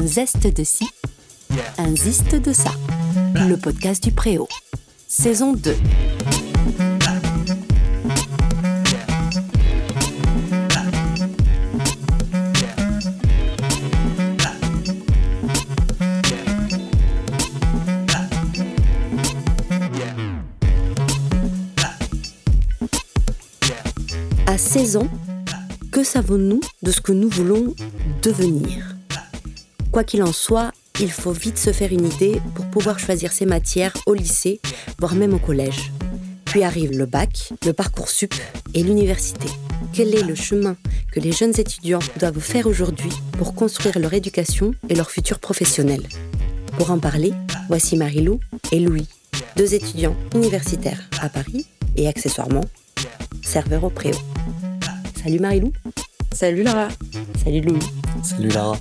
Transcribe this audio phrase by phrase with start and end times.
[0.00, 0.88] Un zeste de ci,
[1.76, 2.70] un ziste de ça.
[3.34, 4.46] Le podcast du Préau.
[5.08, 5.74] Saison 2.
[24.46, 25.08] À 16 ans,
[25.90, 27.74] que savons-nous de ce que nous voulons
[28.22, 28.97] devenir?
[29.98, 30.70] Quoi qu'il en soit,
[31.00, 34.60] il faut vite se faire une idée pour pouvoir choisir ses matières au lycée,
[35.00, 35.90] voire même au collège.
[36.44, 38.32] Puis arrive le bac, le parcours sup
[38.74, 39.48] et l'université.
[39.92, 40.76] Quel est le chemin
[41.10, 46.06] que les jeunes étudiants doivent faire aujourd'hui pour construire leur éducation et leur futur professionnel?
[46.76, 47.32] Pour en parler,
[47.66, 48.38] voici Marilou
[48.70, 49.08] et Louis,
[49.56, 52.66] deux étudiants universitaires à Paris et accessoirement
[53.42, 54.18] serveurs au préau.
[55.24, 55.72] Salut Marilou.
[56.32, 56.86] Salut Lara.
[57.42, 57.82] Salut Louis.
[58.22, 58.78] Salut Lara.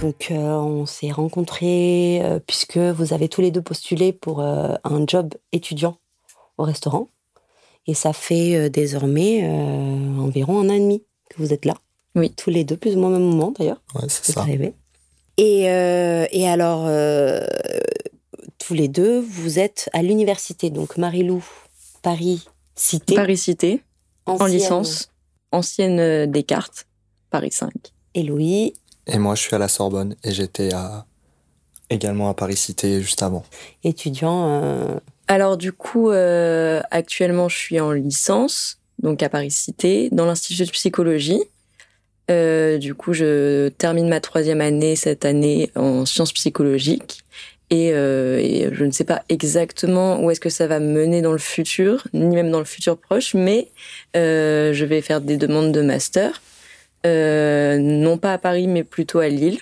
[0.00, 4.74] Donc euh, on s'est rencontrés euh, puisque vous avez tous les deux postulé pour euh,
[4.84, 5.98] un job étudiant
[6.56, 7.08] au restaurant.
[7.86, 9.48] Et ça fait désormais
[10.18, 11.74] environ un an et demi que vous êtes là.
[12.14, 12.30] Oui.
[12.36, 13.80] Tous les deux, plus ou moins au même moment d'ailleurs.
[13.94, 14.44] Ouais, c'est ça.
[15.38, 16.86] Et, et alors,
[18.58, 20.68] tous les deux, vous êtes à l'université.
[20.68, 21.42] Donc Marilou,
[22.02, 23.14] Paris Cité.
[23.14, 23.82] Paris Cité,
[24.26, 25.10] en licence,
[25.50, 26.86] ancienne Descartes,
[27.30, 27.72] Paris 5.
[28.12, 28.74] Et Louis,
[29.08, 30.70] Et moi, je suis à la Sorbonne et j'étais
[31.90, 33.44] également à Paris Cité juste avant.
[33.82, 34.62] étudiant.
[34.62, 40.26] euh, Alors du coup, euh, actuellement, je suis en licence, donc à Paris Cité, dans
[40.26, 41.40] l'Institut de psychologie.
[42.30, 47.24] Euh, du coup, je termine ma troisième année cette année en sciences psychologiques.
[47.70, 51.32] Et, et je ne sais pas exactement où est-ce que ça va me mener dans
[51.32, 53.68] le futur, ni même dans le futur proche, mais
[54.14, 56.40] je vais faire des demandes de master,
[57.04, 59.58] non pas à Paris, mais plutôt à Lille.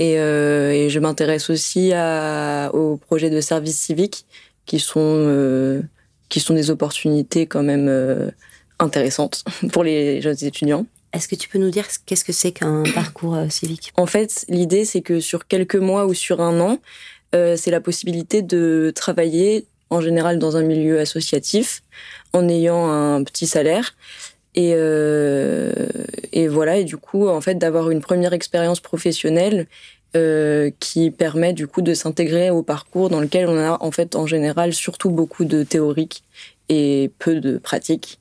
[0.00, 4.24] Et, euh, et je m'intéresse aussi à, aux projets de service civique
[4.64, 5.82] qui sont, euh,
[6.30, 8.30] qui sont des opportunités quand même euh,
[8.78, 10.86] intéressantes pour les jeunes étudiants.
[11.12, 13.92] Est-ce que tu peux nous dire qu'est-ce que c'est qu'un parcours euh, civique?
[13.96, 16.78] En fait, l'idée, c'est que sur quelques mois ou sur un an,
[17.34, 21.82] euh, c'est la possibilité de travailler en général dans un milieu associatif
[22.32, 23.94] en ayant un petit salaire.
[24.60, 25.72] Et, euh,
[26.32, 29.66] et voilà, et du coup, en fait, d'avoir une première expérience professionnelle
[30.16, 34.16] euh, qui permet du coup de s'intégrer au parcours dans lequel on a en fait
[34.16, 36.24] en général surtout beaucoup de théorique
[36.68, 38.18] et peu de pratique.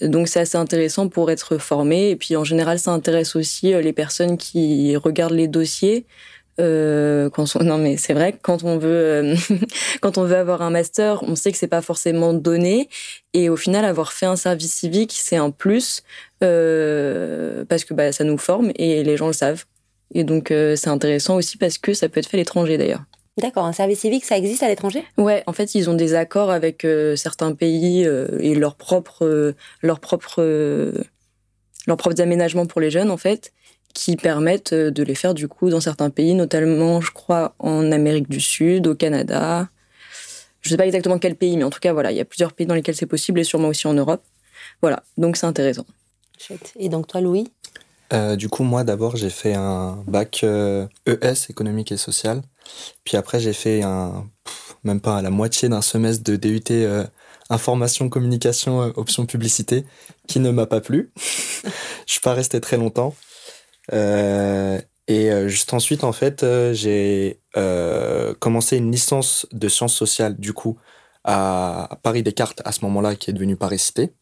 [0.00, 2.08] Donc c'est assez intéressant pour être formé.
[2.08, 6.06] Et puis en général, ça intéresse aussi euh, les personnes qui regardent les dossiers.
[6.58, 9.36] Euh, quand on- non mais c'est vrai quand on veut euh,
[10.00, 12.88] quand on veut avoir un master, on sait que c'est pas forcément donné.
[13.34, 16.02] Et au final avoir fait un service civique, c'est un plus
[16.42, 19.64] euh, parce que bah, ça nous forme et les gens le savent.
[20.14, 23.02] Et donc euh, c'est intéressant aussi parce que ça peut être fait à l'étranger d'ailleurs.
[23.38, 25.04] D'accord, un service civique, ça existe à l'étranger?
[25.18, 28.00] Ouais, en fait, ils ont des accords avec euh, certains pays
[28.40, 30.42] et leurs propres, leurs propres,
[31.86, 33.52] leurs propres aménagements pour les jeunes, en fait,
[33.96, 37.90] qui permettent euh, de les faire du coup dans certains pays, notamment, je crois, en
[37.90, 39.70] Amérique du Sud, au Canada.
[40.60, 42.52] Je sais pas exactement quel pays, mais en tout cas, voilà, il y a plusieurs
[42.52, 44.22] pays dans lesquels c'est possible et sûrement aussi en Europe.
[44.82, 45.86] Voilà, donc c'est intéressant.
[46.38, 46.74] Chouette.
[46.78, 47.50] Et donc toi, Louis?
[48.12, 52.42] Euh, du coup, moi, d'abord, j'ai fait un bac euh, ES, économique et social.
[53.04, 56.60] Puis après, j'ai fait un, pff, même pas à la moitié d'un semestre de DUT
[56.70, 57.04] euh,
[57.48, 59.86] information, communication, option publicité,
[60.28, 61.12] qui ne m'a pas plu.
[62.06, 63.14] Je suis pas resté très longtemps.
[63.92, 67.40] Euh, et euh, juste ensuite, en fait, euh, j'ai
[68.40, 70.76] commencé une licence de sciences sociales, du coup,
[71.24, 74.12] à Paris Descartes, à ce moment-là, qui est devenu Paris Cité.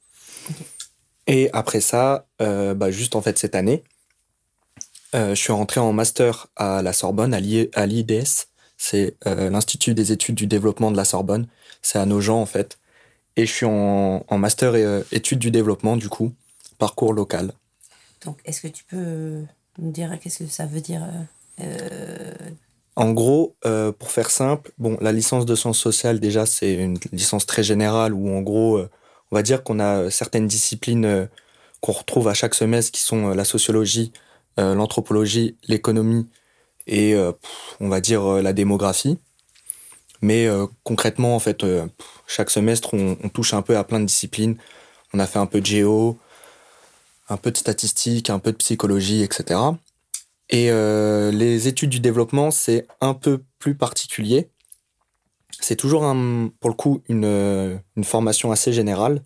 [1.27, 3.83] Et après ça, bah, juste en fait cette année,
[5.13, 8.47] je suis rentré en master à la Sorbonne, à l'I- à l'IDS.
[8.77, 11.47] C'est euh, l'Institut des études du développement de la Sorbonne.
[11.83, 12.79] C'est à Nogent en fait.
[13.37, 16.33] Et je suis en, en master et, euh, études du développement du coup,
[16.79, 17.53] parcours local.
[18.25, 19.43] Donc, est-ce que tu peux
[19.79, 21.03] nous dire qu'est-ce que ça veut dire
[21.61, 22.35] euh,
[22.97, 26.99] En gros, euh, pour faire simple, bon, la licence de sciences sociales, déjà, c'est une
[27.13, 28.91] licence très générale où, en gros, euh,
[29.31, 31.27] on va dire qu'on a certaines disciplines euh,
[31.81, 34.13] qu'on retrouve à chaque semestre qui sont euh, la sociologie,
[34.59, 36.29] euh, l'anthropologie, l'économie
[36.87, 37.33] et, euh,
[37.81, 39.19] on va dire, euh, la démographie.
[40.23, 41.87] Mais euh, concrètement, en fait, euh,
[42.27, 44.57] chaque semestre, on, on touche un peu à plein de disciplines.
[45.13, 46.19] On a fait un peu de géo,
[47.29, 49.61] un peu de statistique, un peu de psychologie, etc.
[50.51, 54.49] Et euh, les études du développement, c'est un peu plus particulier.
[55.61, 59.23] C'est toujours, un, pour le coup, une, formation assez générale.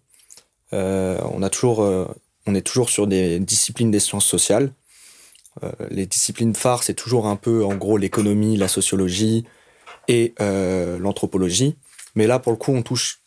[0.72, 2.06] Euh, on, a toujours, euh,
[2.46, 4.72] on est toujours sur des disciplines des sciences sociales.
[5.90, 9.44] les disciplines phares, c'est toujours un peu, en gros, l'économie, la sociologie
[10.06, 11.76] et l'anthropologie.
[12.14, 13.20] Mais là, pour le coup, on touche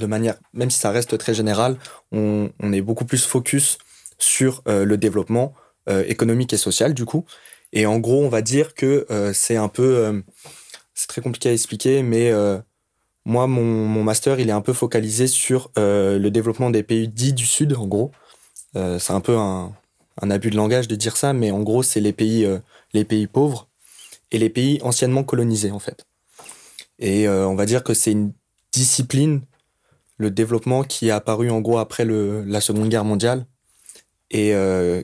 [0.00, 1.76] de manière, même si ça reste très général,
[2.10, 3.78] on, est beaucoup plus focus
[4.18, 5.54] sur le développement
[6.06, 7.24] économique et social, du coup.
[7.72, 10.22] Et en gros, on va dire que c'est un peu,
[10.94, 12.32] c'est très compliqué à expliquer, mais
[13.24, 17.32] moi, mon, master, il est un peu focalisé sur euh, le développement des pays dits
[17.32, 18.12] du Sud, en gros.
[18.76, 19.72] Euh, c'est un peu un,
[20.22, 22.58] abus de langage de dire ça, mais en gros, c'est les pays, euh,
[22.92, 23.68] les pays pauvres
[24.30, 26.06] et les pays anciennement colonisés, en fait.
[26.98, 28.34] Et on va dire que c'est une
[28.72, 29.40] discipline,
[30.20, 33.46] le développement qui est apparu en gros après la Seconde Guerre mondiale
[34.30, 34.54] et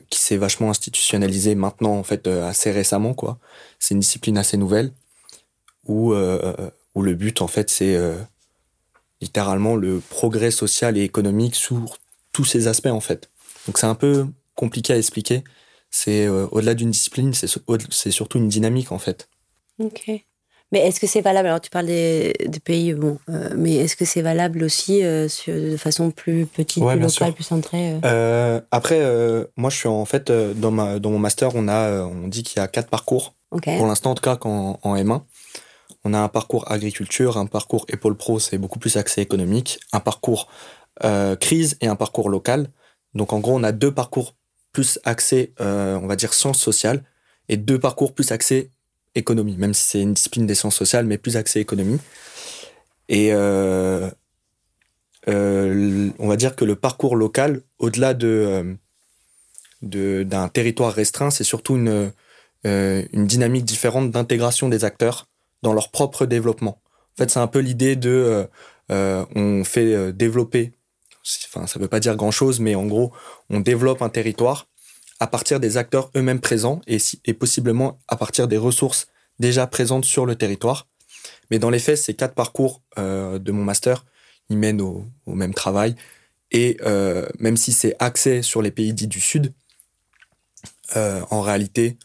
[0.09, 3.39] qui s'est vachement institutionnalisé maintenant, en fait, assez récemment, quoi.
[3.79, 4.93] C'est une discipline assez nouvelle
[5.85, 6.13] où
[6.97, 8.17] où le but, en fait, c'est euh,
[9.21, 11.99] littéralement le progrès social et économique sur
[12.31, 13.29] tous ces aspects, en fait.
[13.67, 14.25] Donc c'est un peu
[14.55, 15.43] compliqué à expliquer.
[15.91, 19.29] C'est euh, au-delà d'une discipline, c'est surtout une dynamique, en fait.
[19.77, 20.09] Ok.
[20.71, 21.47] Mais est-ce que c'est valable?
[21.47, 22.33] Alors tu parles des,
[22.63, 27.33] pays, bon, euh, mais est-ce que c'est valable aussi de façon plus petite, plus locale,
[27.33, 27.95] plus centrée
[28.71, 28.99] Après,
[29.55, 32.59] moi je suis en fait dans, ma, dans mon master, on a, on dit qu'il
[32.59, 33.33] y a quatre parcours.
[33.49, 35.21] Pour l'instant, en tout cas, en, en M1.
[36.03, 39.99] On a un parcours agriculture, un parcours épaule pro, c'est beaucoup plus accès économique, un
[39.99, 40.47] parcours
[41.03, 42.69] euh, crise et un parcours local.
[43.13, 44.35] Donc en gros, on a deux parcours
[44.71, 47.03] plus euh, on va dire, sciences sociales,
[47.49, 48.71] et deux parcours plus accès
[49.17, 51.99] économie, même si c'est une discipline des sciences sociales, mais plus accès économie.
[53.09, 54.09] Et euh,
[55.27, 58.77] on va dire que le parcours local, au-delà de,
[59.81, 62.11] d'un territoire restreint, c'est surtout une,
[62.63, 65.27] une dynamique différente d'intégration des acteurs
[65.63, 66.81] dans leur propre développement.
[67.17, 68.45] En fait, c'est un peu l'idée de euh,
[68.91, 70.73] euh, on fait euh, développer,
[71.47, 73.11] enfin ça veut pas dire grand-chose, mais en gros,
[73.49, 74.67] on développe un territoire
[75.19, 79.07] à partir des acteurs eux-mêmes présents et, possiblement à partir des ressources
[79.39, 80.87] déjà présentes sur le territoire.
[81.49, 84.05] Mais dans les faits, ces quatre parcours de mon master,
[84.49, 85.95] ils mènent au, même travail.
[86.51, 86.77] Et
[87.39, 89.53] même si c'est axé sur les pays dits du Sud,
[90.95, 91.97] en réalité,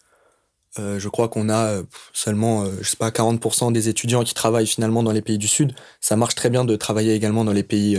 [0.78, 1.82] euh, je crois qu'on a euh,
[2.14, 5.48] seulement, euh, je sais pas, 40% des étudiants qui travaillent finalement dans les pays du
[5.48, 5.74] Sud.
[6.00, 7.98] Ça marche très bien de travailler également dans les pays,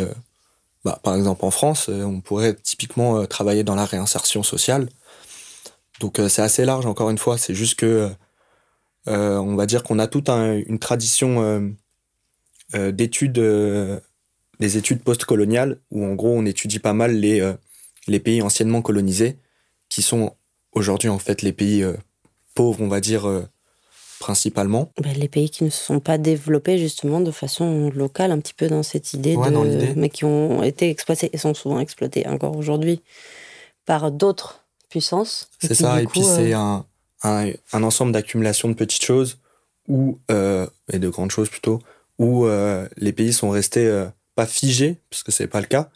[0.83, 4.89] bah, par exemple en France, on pourrait typiquement travailler dans la réinsertion sociale.
[6.03, 7.37] Donc c'est assez large, encore une fois.
[7.39, 8.11] C'est juste que,
[9.07, 11.73] on va dire qu'on a toute une tradition
[12.73, 13.39] d'études,
[14.59, 17.53] des études postcoloniales, où en gros on étudie pas mal les,
[18.07, 19.37] les pays anciennement colonisés,
[19.89, 20.35] qui sont
[20.73, 21.83] aujourd'hui en fait les pays
[22.53, 23.43] pauvres, on va dire, euh,
[24.19, 24.91] principalement.
[25.01, 28.53] Ben, les pays qui ne se sont pas développés justement de façon locale, un petit
[28.53, 32.55] peu dans cette idée, de, mais qui ont été exploités et sont souvent exploités encore
[32.55, 33.01] aujourd'hui
[33.85, 34.62] par d'autres
[35.59, 36.85] C'est ça, et puis c'est euh, un,
[37.73, 39.39] un, ensemble d'accumulation de petites choses,
[39.87, 41.81] ou, euh, et de grandes choses plutôt,
[42.19, 42.45] où
[42.97, 44.05] les pays sont restés
[44.35, 45.89] pas figés, parce que c'est pas le cas,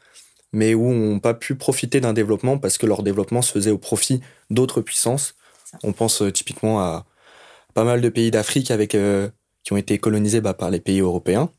[0.54, 3.78] mais où n'ont pas pu profiter d'un développement parce que leur développement se faisait au
[3.78, 5.36] profit d'autres puissances.
[5.84, 7.06] On pense euh, typiquement à
[7.74, 9.30] pas mal de pays d'Afrique avec euh,
[9.64, 11.50] qui ont été colonisés bah, par les pays européens.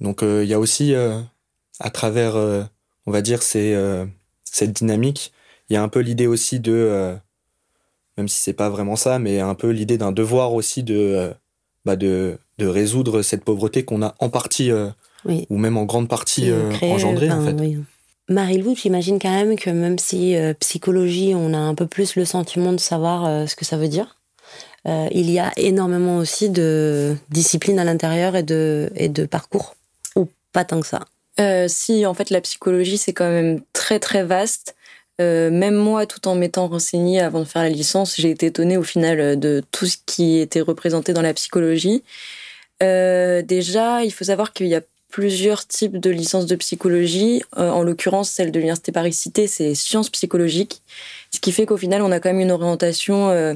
[0.00, 5.32] Donc euh, il y a aussi à travers, on va dire, cette dynamique,
[5.68, 7.14] il y a un peu l'idée aussi de,
[8.16, 11.32] même si c'est pas vraiment ça, mais un peu l'idée d'un devoir aussi de,
[11.84, 14.70] bah, de, de, résoudre cette pauvreté qu'on a en partie,
[15.24, 16.50] ou même en grande partie
[16.82, 17.30] engendrée.
[17.30, 17.56] en fait.
[18.28, 22.24] Marie-Lou, j'imagine quand même que même si euh, psychologie, on a un peu plus le
[22.24, 24.16] sentiment de savoir euh, ce que ça veut dire,
[24.88, 29.76] euh, il y a énormément aussi de disciplines à l'intérieur et de, et de parcours,
[30.16, 31.04] ou pas tant que ça?
[31.68, 34.74] si, en fait, la psychologie, c'est quand même très très vaste.
[35.18, 38.82] Même moi, tout en m'étant renseignée avant de faire la licence, j'ai été étonnée au
[38.82, 42.02] final de tout ce qui était représenté dans la psychologie.
[42.80, 44.82] déjà, il faut savoir qu'il y a
[45.16, 47.42] plusieurs types de licences de psychologie.
[47.56, 50.82] Euh, en l'occurrence, celle de l'Université Paris-Cité, c'est sciences psychologiques.
[51.30, 53.54] Ce qui fait qu'au final, on a quand même une orientation euh,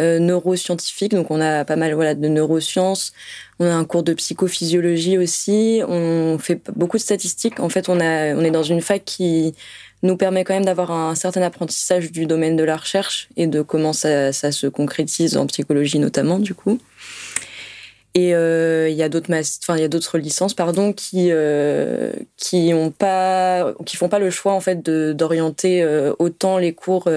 [0.00, 1.12] euh, neuroscientifique.
[1.12, 3.12] Donc, on a pas mal voilà, de neurosciences.
[3.60, 5.82] On a un cours de psychophysiologie aussi.
[5.86, 7.60] On fait beaucoup de statistiques.
[7.60, 9.54] En fait, on, a, on est dans une fac qui
[10.02, 13.62] nous permet quand même d'avoir un certain apprentissage du domaine de la recherche et de
[13.62, 16.78] comment ça, se concrétise en psychologie notamment, du coup.
[18.14, 22.10] Et euh, il y a d'autres enfin il y a d'autres licences pardon qui euh,
[22.36, 27.08] qui ont pas qui font pas le choix en fait d'orienter euh, autant les cours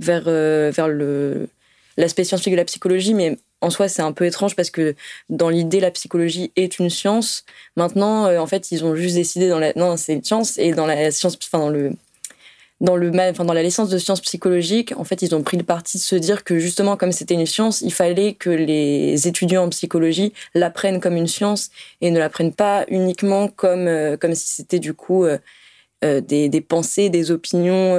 [0.00, 1.48] vers vers le
[1.96, 4.96] l'aspect scientifique de la psychologie mais en soi c'est un peu étrange parce que
[5.30, 7.44] dans l'idée la psychologie est une science
[7.76, 10.86] maintenant en fait ils ont juste décidé dans la non c'est une science et dans
[10.86, 11.92] la science enfin dans le
[12.84, 15.62] dans le enfin, dans la licence de sciences psychologiques, en fait, ils ont pris le
[15.62, 19.64] parti de se dire que justement, comme c'était une science, il fallait que les étudiants
[19.64, 21.70] en psychologie l'apprennent comme une science
[22.02, 25.38] et ne l'apprennent pas uniquement comme euh, comme si c'était du coup euh,
[26.04, 27.94] euh, des, pensées, des opinions,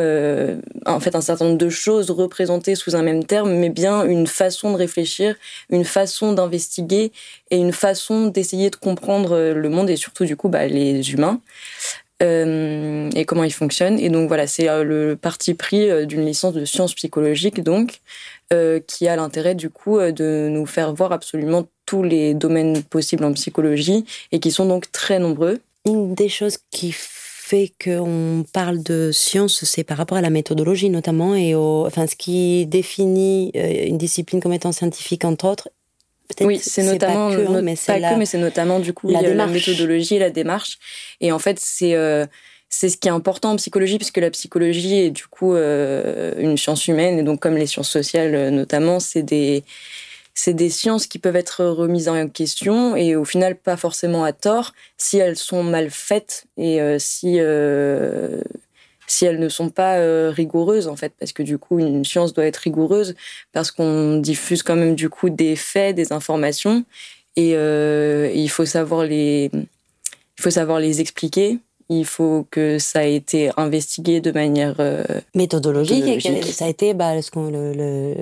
[0.86, 4.28] en fait un certain nombre de choses représentées sous un même terme, mais bien une
[4.28, 5.36] façon de réfléchir,
[5.72, 7.12] une façon d'investiguer
[7.50, 11.42] et une façon d'essayer de comprendre le monde et surtout du coup bah, les humains.
[12.24, 14.00] Euh, et comment il fonctionne.
[14.00, 18.02] Et donc voilà, c'est euh, le parti pris euh, d'une licence de sciences psychologiques, donc,
[18.88, 23.34] qui a l'intérêt du coup de nous faire voir absolument tous les domaines possibles en
[23.34, 25.60] psychologie et qui sont donc très nombreux.
[25.86, 30.90] Une des choses qui fait qu'on parle de science, c'est par rapport à la méthodologie
[30.90, 35.70] notamment et enfin, ce qui définit une discipline comme étant scientifique entre autres
[36.42, 40.20] oui, c'est notamment pas que, hein, mais c'est c'est notamment du coup la, la, méthodologie,
[40.20, 40.80] la démarche.
[41.22, 42.26] Et en fait, c'est euh,
[42.70, 46.58] c'est ce qui est important en psychologie, puisque la psychologie est du coup euh, une
[46.58, 49.64] science humaine, et donc comme les sciences sociales euh, notamment, c'est des
[50.34, 54.34] c'est des sciences qui peuvent être remises en question et au final pas forcément à
[54.34, 57.40] tort si elles sont mal faites et si
[59.08, 62.34] si elles ne sont pas euh, rigoureuses en fait parce que du coup une science
[62.34, 63.16] doit être rigoureuse
[63.52, 66.86] parce qu'on diffuse quand même du coup des faits des informations
[67.36, 71.60] et, euh, il faut savoir les il faut savoir les expliquer.
[71.88, 75.04] Il faut que ça ait été investigué de manière euh,
[75.36, 78.16] méthodologique, et ça a été bah, ce qu'on le,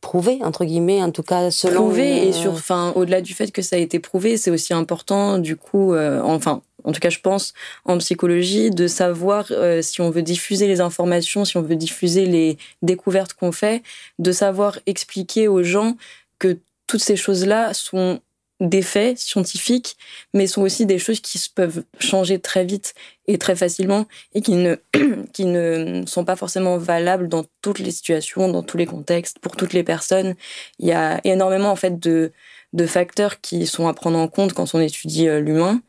[0.00, 3.62] prouvé entre guillemets en tout cas selon prouvé et sur enfin au-delà du fait que
[3.62, 7.52] ça a été prouvé c'est aussi important du coup enfin en tout cas je pense
[7.84, 12.26] en psychologie, de savoir euh, si on veut diffuser les informations, si on veut diffuser
[12.26, 13.82] les découvertes qu'on fait,
[14.18, 15.96] de savoir expliquer aux gens
[16.38, 18.20] que toutes ces choses-là sont
[18.60, 19.96] des faits scientifiques,
[20.34, 22.94] mais sont aussi des choses qui peuvent changer très vite
[23.26, 24.76] et très facilement et qui ne,
[25.32, 29.56] qui ne sont pas forcément valables dans toutes les situations, dans tous les contextes, pour
[29.56, 30.34] toutes les personnes.
[30.78, 32.32] Il y a énormément en fait de,
[32.74, 35.80] de facteurs qui sont à prendre en compte quand on étudie euh, l'humain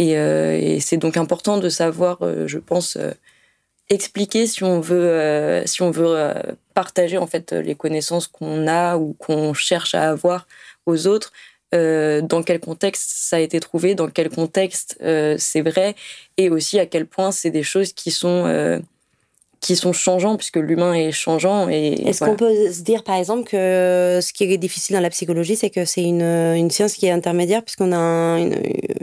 [0.00, 3.12] euh, et, c'est donc important de savoir, euh, je pense, euh,
[3.88, 6.32] expliquer si on veut, si on veut
[6.74, 10.46] partager en fait les connaissances qu'on a ou qu'on cherche à avoir
[10.86, 11.32] aux autres.
[11.72, 14.96] dans quel contexte ça a été trouvé, dans quel contexte
[15.38, 15.96] c'est vrai,
[16.36, 18.44] et aussi à quel point c'est des choses qui sont
[19.60, 21.68] qui sont changeants puisque l'humain est changeant.
[21.68, 25.10] Et est-ce qu'on peut se dire par exemple que ce qui est difficile dans la
[25.10, 28.56] psychologie, c'est que c'est une, une, science qui est intermédiaire puisqu'on a une,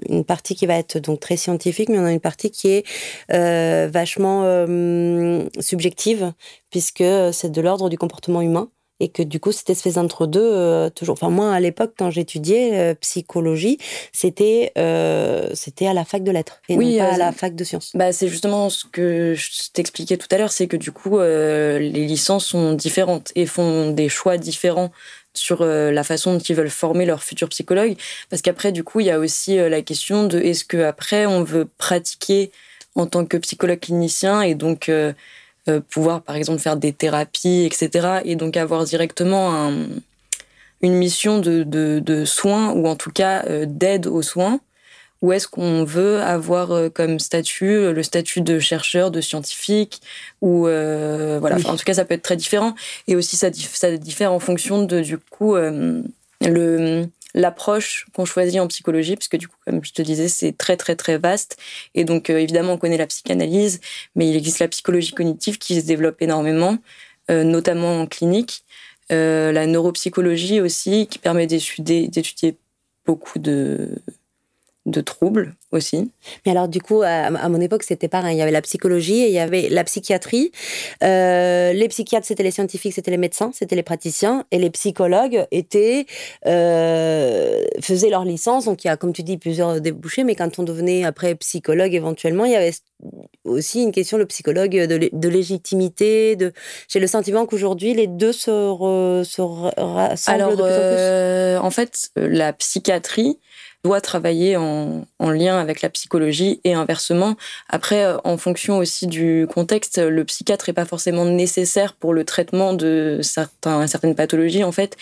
[0.09, 2.85] une, partie qui va être donc très scientifique, mais on a une partie qui est
[3.31, 6.33] euh, vachement euh, subjective
[6.71, 10.89] puisque c'est de l'ordre du comportement humain et que du coup cette espèce d'entre-deux euh,
[10.89, 13.77] toujours enfin moi à l'époque quand j'étudiais euh, psychologie
[14.11, 17.55] c'était euh, c'était à la fac de lettres et oui, non pas à la fac
[17.55, 17.91] de sciences.
[17.95, 21.89] bah c'est justement ce que je t'expliquais tout à l'heure c'est que du coup les
[21.89, 24.91] licences sont différentes et font des choix différents
[25.33, 27.95] sur la façon dont ils veulent former leurs futurs psychologues.
[28.29, 31.43] Parce qu'après du coup il y a aussi la question de est-ce que après on
[31.43, 32.51] veut pratiquer
[32.95, 34.89] en tant que psychologue clinicien et donc
[35.89, 38.19] pouvoir par exemple faire des thérapies, etc.
[38.25, 39.71] Et donc avoir directement
[40.81, 44.59] une mission de, de, soins ou en tout cas euh, d'aide aux soins
[45.24, 50.01] ou est-ce qu'on veut avoir euh, comme statut le statut de chercheur, de scientifique
[50.41, 51.57] ou voilà.
[51.65, 52.75] en tout cas, ça peut être très différent.
[53.07, 55.55] Et aussi, ça, ça diffère en fonction de du coup
[56.41, 57.07] le
[57.38, 60.75] l'approche qu'on choisit en psychologie, parce que du coup, comme je te disais, c'est très
[60.75, 61.58] très très vaste.
[61.96, 63.79] Et donc, euh, évidemment, on connaît la psychanalyse,
[64.15, 66.77] mais il existe la psychologie cognitive qui se développe énormément,
[67.32, 68.63] euh, notamment en clinique.
[69.12, 72.58] Euh, la neuropsychologie aussi, qui permet d'étudier
[73.06, 73.91] beaucoup de,
[74.88, 76.10] de troubles aussi.
[76.46, 78.38] Mais alors du coup, à, mon époque, c'était pareil.
[78.38, 80.51] Il y avait la psychologie et il y avait la psychiatrie.
[81.03, 84.46] Euh, les psychiatres, c'était les scientifiques, c'était les médecins, c'était les praticiens.
[84.51, 86.06] Et les psychologues étaient,
[86.46, 88.65] euh, faisaient leur licence.
[88.65, 90.24] Donc il y a, comme tu dis, plusieurs débouchés.
[90.24, 92.72] Mais quand on devenait après psychologue, éventuellement, il y avait
[93.44, 96.38] aussi une question, le psychologue, de, légitimité.
[96.38, 96.53] De...
[96.88, 100.72] J'ai le sentiment qu'aujourd'hui, les deux se, se rassemblent alors, de plus en plus.
[100.72, 103.38] Euh, en fait, la psychiatrie
[103.88, 107.38] doit travailler en, lien avec la psychologie et inversement.
[107.70, 112.25] Après, euh, en fonction aussi du contexte, le psychiatre n'est pas forcément nécessaire pour le
[112.25, 114.98] traitement de certains, certaines pathologies, en fait.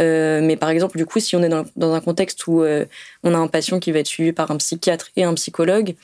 [0.00, 2.86] Euh, mais par exemple, du coup, si on est dans, un contexte où euh,
[3.22, 5.94] on a un patient qui va être suivi par un psychiatre et un psychologue,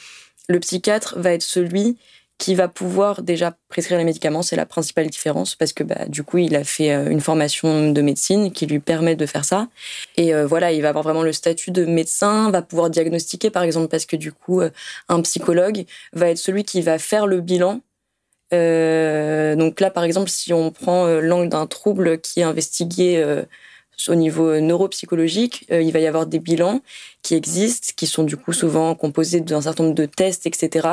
[0.48, 1.96] le psychiatre va être celui
[2.40, 4.40] qui va pouvoir déjà prescrire les médicaments.
[4.42, 7.92] C'est la principale différence parce que bah, du coup, il a fait euh, une formation
[7.92, 9.68] de médecine qui lui permet de faire ça.
[10.16, 13.62] Et euh, voilà, il va avoir vraiment le statut de médecin, va pouvoir diagnostiquer par
[13.62, 14.70] exemple parce que du coup, euh,
[15.10, 17.80] un psychologue va être celui qui va faire le bilan
[18.52, 23.24] donc là, par exemple, si on prend l'angle d'un trouble qui est investigué
[24.08, 26.80] au niveau neuropsychologique, il va y avoir des bilans
[27.22, 30.88] qui existent, qui sont du coup souvent composés d'un certain nombre de tests, etc.,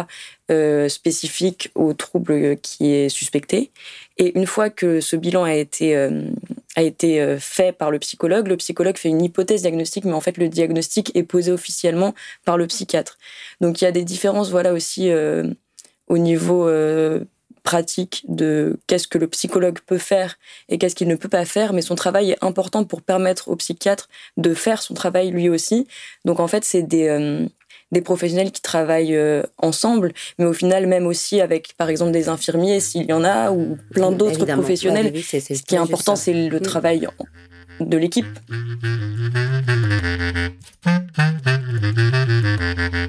[0.88, 3.72] spécifiques au trouble qui est suspecté.
[4.18, 6.24] Et une fois que ce bilan a été, euh,
[6.76, 10.22] a été euh, fait par le psychologue, le psychologue fait une hypothèse diagnostique, mais en
[10.22, 13.18] fait, le diagnostic est posé officiellement par le psychiatre.
[13.62, 15.44] Donc, il y a des différences, voilà, aussi euh,
[16.08, 16.68] au niveau
[17.68, 20.38] pratique de qu'est-ce que le psychologue peut faire
[20.70, 23.58] et qu'est-ce qu'il ne peut pas faire, mais son travail est important pour permettre au
[23.58, 24.08] psychiatre
[24.38, 25.86] de faire son travail lui aussi.
[26.24, 27.10] Donc, en fait, c'est des
[27.92, 32.28] des professionnels qui travaillent euh, ensemble, mais au final même aussi avec par exemple des
[32.28, 35.14] infirmiers s'il y en a ou plein d'autres professionnels.
[35.24, 36.62] Ce qui est important, c'est le mm.
[36.62, 37.08] travail
[37.80, 38.28] de l'équipe.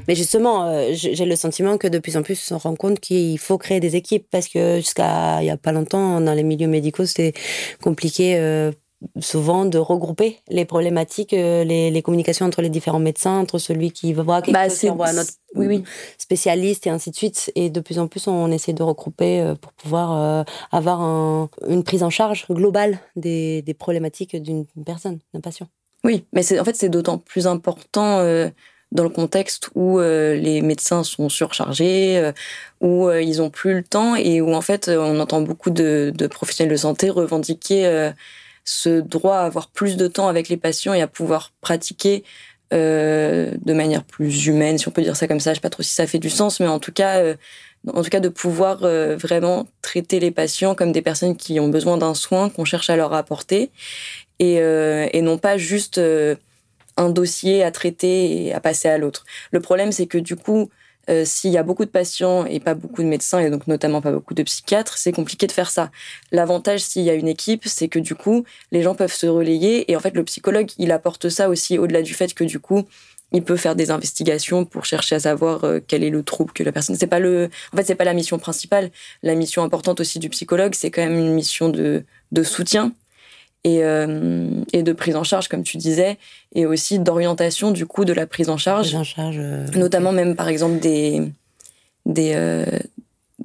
[0.08, 2.98] Mais justement, euh, j'ai le sentiment que de plus en plus, on se rend compte
[2.98, 6.42] qu'il faut créer des équipes parce que jusqu'à il y a pas longtemps, dans les
[6.42, 7.34] milieux médicaux, c'était
[7.82, 8.72] compliqué euh,
[9.20, 14.12] souvent de regrouper les problématiques, euh, les, communications entre les différents médecins, entre celui qui
[14.12, 15.84] va voir quelque bah, chose, voit un autre oui, oui.
[16.18, 17.52] spécialiste et ainsi de suite.
[17.54, 21.00] Et de plus en plus, on essaie de regrouper euh, pour pouvoir euh, avoir
[21.68, 25.68] une prise en charge globale des, problématiques d'une personne, d'un patient.
[26.04, 28.22] Oui, mais en fait, c'est d'autant plus important
[28.92, 32.32] dans le contexte où les médecins sont surchargés,
[32.80, 36.72] où ils ont plus le temps et où en fait on entend beaucoup de, professionnels
[36.72, 38.12] de santé revendiquer
[38.64, 42.24] ce droit à avoir plus de temps avec les patients et à pouvoir pratiquer
[42.74, 45.52] euh, de manière plus humaine, si on peut dire ça comme ça.
[45.52, 47.34] Je sais pas trop si ça fait du sens, mais en tout cas, euh,
[47.86, 51.68] en tout cas de pouvoir euh, vraiment traiter les patients comme des personnes qui ont
[51.68, 53.70] besoin d'un soin qu'on cherche à leur apporter
[54.38, 54.60] et
[55.22, 56.00] non pas juste
[56.98, 59.24] un dossier à traiter et à passer à l'autre.
[59.52, 60.68] Le problème, c'est que du coup,
[61.08, 64.02] euh, s'il y a beaucoup de patients et pas beaucoup de médecins, et donc notamment
[64.02, 65.90] pas beaucoup de psychiatres, c'est compliqué de faire ça.
[66.32, 69.90] L'avantage, s'il y a une équipe, c'est que du coup, les gens peuvent se relayer.
[69.90, 72.84] Et en fait, le psychologue, il apporte ça aussi au-delà du fait que du coup,
[73.32, 76.62] il peut faire des investigations pour chercher à savoir euh, quel est le trouble que
[76.62, 76.96] la personne.
[76.96, 78.90] C'est pas le, en fait, c'est pas la mission principale.
[79.22, 82.92] La mission importante aussi du psychologue, c'est quand même une mission de, de soutien
[83.64, 86.18] et, euh, et, de prise en charge, comme tu disais,
[86.54, 88.94] et aussi d'orientation du coup de la prise en charge.
[88.94, 91.22] en charge euh, notamment même par exemple des,
[92.06, 92.66] des euh,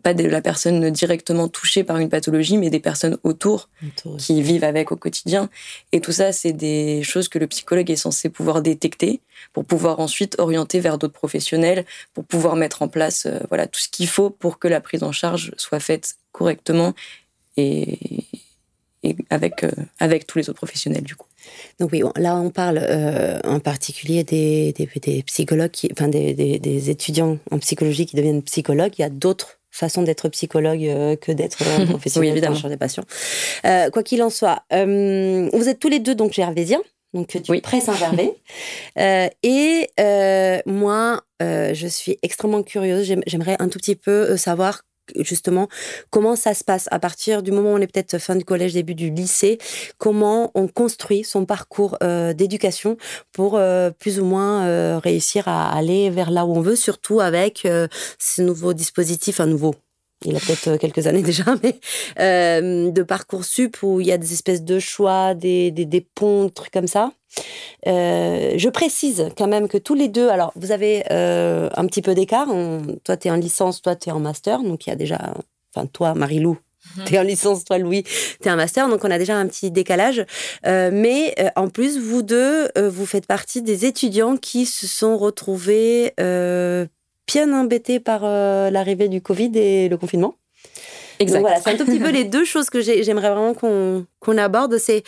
[0.04, 3.70] pas de la personne directement touchée par une pathologie, mais des personnes autour,
[4.18, 5.50] qui vivent avec au quotidien.
[5.94, 9.22] Et tout ça, c'est des choses que le psychologue est censé pouvoir détecter
[9.54, 13.88] pour pouvoir ensuite orienter vers d'autres professionnels, pour pouvoir mettre en place voilà tout ce
[13.88, 16.94] qu'il faut pour que la prise en charge soit faite correctement
[17.56, 18.00] et,
[19.04, 21.28] et avec, euh, avec tous les autres professionnels du coup.
[21.80, 27.38] Donc oui, là on parle euh, en particulier des, des, psychologues, enfin des, des, étudiants
[27.52, 28.94] en psychologie qui deviennent psychologues.
[28.98, 32.70] Il y a d'autres façons d'être psychologue euh, que d'être professionnel oui, évidemment.
[32.70, 33.04] des patients.
[33.64, 36.82] quoi qu'il en soit, vous êtes tous les deux donc gervaisiens,
[37.14, 37.62] donc du oui.
[37.62, 38.34] près Saint-Gervais.
[39.44, 39.90] et
[40.66, 43.14] moi, je suis extrêmement curieuse.
[43.28, 44.84] J'aimerais un tout petit peu savoir
[45.20, 45.68] justement
[46.10, 48.74] comment ça se passe à partir du moment où on est peut-être fin du collège,
[48.74, 49.58] début du lycée,
[49.98, 52.98] comment on construit son parcours euh, d'éducation
[53.32, 57.20] pour euh, plus ou moins euh, réussir à aller vers là où on veut, surtout
[57.20, 57.68] avec
[58.20, 59.76] ce nouveau dispositif, un nouveau
[60.26, 61.80] il a peut-être quelques années déjà, mais
[62.18, 66.50] de parcours sup où il y a des espèces de choix, des, des, des ponts,
[66.50, 67.12] trucs comme ça.
[67.88, 72.02] Euh, je précise quand même que tous les deux, alors vous avez euh, un petit
[72.02, 72.48] peu d'écart.
[73.04, 74.62] Toi, tu es en licence, toi, tu es en master.
[74.62, 75.34] Donc il y a déjà,
[75.74, 76.58] enfin, toi, Marie-Lou,
[76.98, 77.04] mhm.
[77.06, 78.88] tu es en licence, toi, Louis, tu es en master.
[78.90, 80.26] Donc on a déjà un petit décalage.
[80.66, 86.14] Euh, mais en plus, vous deux, vous faites partie des étudiants qui se sont retrouvés
[87.28, 90.36] bien embêtés par l'arrivée du Covid et le confinement.
[91.20, 91.38] Exact.
[91.38, 94.78] Donc voilà, c'est un tout petit peu les deux choses que j'aimerais vraiment qu'on aborde.
[94.78, 95.04] C'est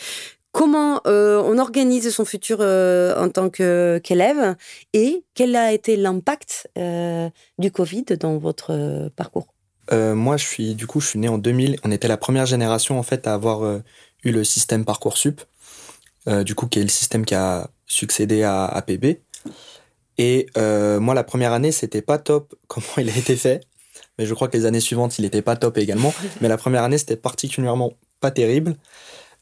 [0.52, 4.56] comment euh, on organise son futur euh, en tant qu'élève
[4.94, 9.48] et quel a été l'impact euh, du Covid dans votre parcours?
[9.92, 11.78] Moi, je suis du coup, je suis né en 2000.
[11.84, 13.80] On était la première génération en fait à avoir
[14.24, 15.42] eu le système parcoursup,
[16.26, 19.18] du coup, qui est le système qui a succédé à APB.
[20.18, 23.60] Et moi, la première année, c'était pas top comment il a été fait.
[24.18, 26.14] Mais je crois que les années suivantes, il n'était pas top également.
[26.40, 28.76] Mais la première année, c'était particulièrement pas terrible.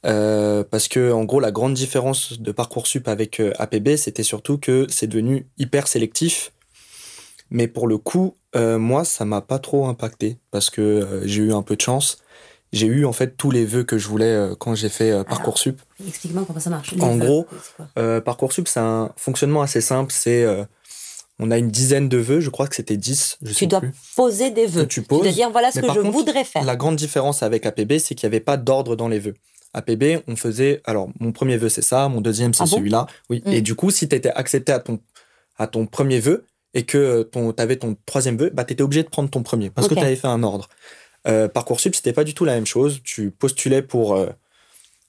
[0.05, 4.59] Euh, parce que en gros la grande différence de parcoursup avec euh, APB c'était surtout
[4.59, 6.53] que c'est devenu hyper sélectif
[7.49, 11.55] mais pour le coup euh, moi ça m'a pas trop impacté parce que j'ai eu
[11.55, 12.19] un peu de chance
[12.75, 16.45] j'ai eu en fait tous les vœux que je voulais quand j'ai fait parcoursup explique-moi
[16.47, 17.47] comment ça marche en gros
[18.25, 20.47] parcoursup c'est un fonctionnement assez simple c'est
[21.39, 23.39] on a une dizaine de vœux, je crois que c'était 10.
[23.43, 23.83] Je tu dois
[24.17, 24.87] poser des vœux.
[24.87, 25.19] tu poses.
[25.19, 26.65] Tu dois dire voilà ce que je voudrais faire.
[26.65, 29.35] La grande différence avec APB, c'est qu'il n'y avait pas d'ordre dans les vœux.
[29.73, 30.81] APB, on faisait.
[30.85, 33.07] Alors, mon premier vœu, c'est ça, mon deuxième, c'est ah celui-là.
[33.29, 33.43] Oui.
[33.45, 33.53] Mm.
[33.53, 35.01] Et du coup, si tu étais accepté à ton,
[35.59, 39.03] à ton premier vœu et que tu avais ton troisième vœu, bah, tu étais obligé
[39.03, 40.69] de prendre ton premier parce que tu avais fait un ordre.
[41.27, 43.01] Euh, Parcoursup, c'était pas du tout la même chose.
[43.03, 44.29] Tu postulais pour euh,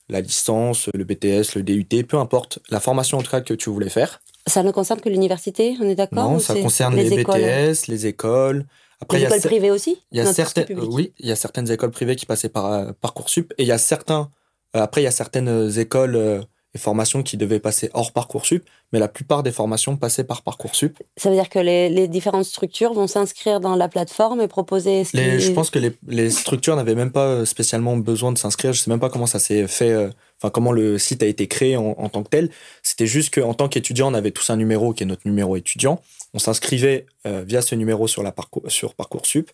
[0.08, 3.70] la licence, le BTS, le DUT, peu importe, la formation en tout cas que tu
[3.70, 4.20] voulais faire.
[4.46, 8.64] Ça ne concerne que l'université, on est d'accord Non, ça concerne les, BTS, les écoles.
[9.00, 10.02] Après, les écoles privées aussi?
[10.12, 12.92] il y a certaines, Oui, il y a certaines écoles privées qui passaient par euh,
[13.00, 13.52] Parcoursup.
[13.58, 14.30] Et il y a certains.
[14.72, 16.46] Après, il y a certaines écoles
[16.76, 20.42] euh, et formations qui devaient passer hors Parcoursup, mais la plupart des formations passaient par
[20.42, 20.98] Parcoursup.
[21.16, 25.04] Ça veut dire que les, différentes structures vont s'inscrire dans la plateforme et proposer.
[25.04, 28.72] Ce Je pense que les, structures n'avaient même pas spécialement besoin de s'inscrire.
[28.72, 31.76] Je sais même pas comment ça s'est fait enfin comment le site a été créé
[31.76, 32.50] en, tant que tel.
[32.82, 36.00] C'était juste qu'en tant qu'étudiant, on avait tous un numéro qui est notre numéro étudiant.
[36.34, 39.50] On s'inscrivait euh, via ce numéro sur, la parcours, sur Parcoursup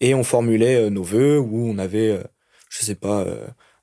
[0.00, 2.22] et on formulait euh, nos vœux où on avait, euh,
[2.68, 3.26] je sais pas,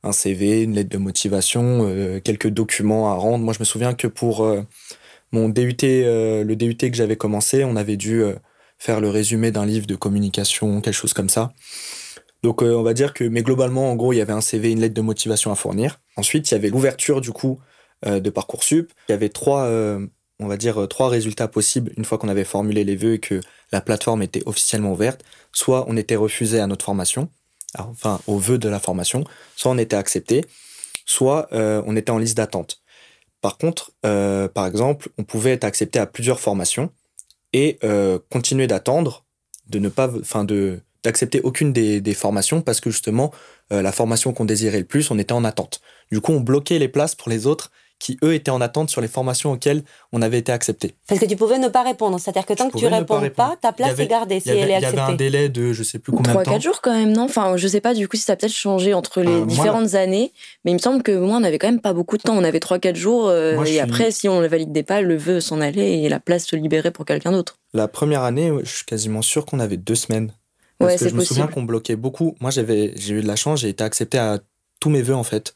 [0.04, 3.44] un CV, une lettre de motivation, quelques documents à rendre.
[3.44, 4.48] Moi, je me souviens que pour
[5.32, 8.24] mon DUT, le DUT que j'avais commencé, on avait dû
[8.80, 11.54] faire le résumé d'un livre de communication, quelque chose comme ça.
[12.42, 14.72] Donc euh, on va dire que, mais globalement, en gros, il y avait un CV,
[14.72, 16.00] une lettre de motivation à fournir.
[16.16, 17.60] Ensuite, il y avait l'ouverture du coup
[18.06, 18.92] euh, de Parcoursup.
[19.10, 20.08] Il y avait trois, euh,
[20.40, 23.42] on va dire, trois résultats possibles une fois qu'on avait formulé les vœux et que
[23.74, 25.24] la plateforme était officiellement ouverte.
[25.52, 27.30] Soit on était refusé à notre formation,
[27.78, 29.24] enfin aux vœux de la formation,
[29.56, 30.46] soit on était accepté,
[31.06, 32.82] soit on était en liste d'attente.
[33.42, 36.92] Par contre, par exemple, on pouvait être accepté à plusieurs formations
[37.54, 37.80] et
[38.30, 39.26] continuer d'attendre,
[39.68, 40.46] de ne pas, enfin
[41.04, 43.32] d'accepter aucune des, des, formations parce que justement,
[43.72, 45.82] euh, la formation qu'on désirait le plus, on était en attente.
[46.12, 49.02] Du coup, on bloquait les places pour les autres qui, eux, étaient en attente sur
[49.02, 49.84] les formations auxquelles
[50.14, 50.96] on avait été accepté.
[51.08, 52.18] Parce que tu pouvais ne pas répondre.
[52.20, 54.96] C'est-à-dire que tant que tu réponds pas, ta place est gardée si elle est acceptée.
[54.96, 56.58] Il y avait un délai de je sais plus combien de temps.
[56.58, 57.24] 3-4 jours quand même, non?
[57.24, 59.96] Enfin, je sais pas du coup si ça a peut-être changé entre les euh, différentes
[59.96, 60.32] années.
[60.64, 62.38] Mais il me semble que moi, on avait quand même pas beaucoup de temps.
[62.38, 63.28] On avait 3-4 jours.
[63.28, 66.46] Euh, et après, si on ne validait pas, le vœu s'en allait et la place
[66.46, 67.58] se libérait pour quelqu'un d'autre.
[67.74, 70.32] La première année, je suis quasiment sûr qu'on avait deux semaines.
[70.80, 72.36] Parce que je me souviens qu'on bloquait beaucoup.
[72.40, 74.40] Moi, j'avais, j'ai eu de la chance, j'ai été accepté à
[74.80, 75.56] tous mes vœux, en fait.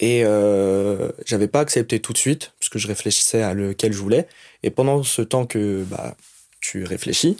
[0.00, 3.98] Et euh, j'avais pas accepté tout de suite, parce que je réfléchissais à lequel je
[3.98, 4.26] voulais.
[4.62, 6.16] Et pendant ce temps que bah,
[6.60, 7.36] tu réfléchis,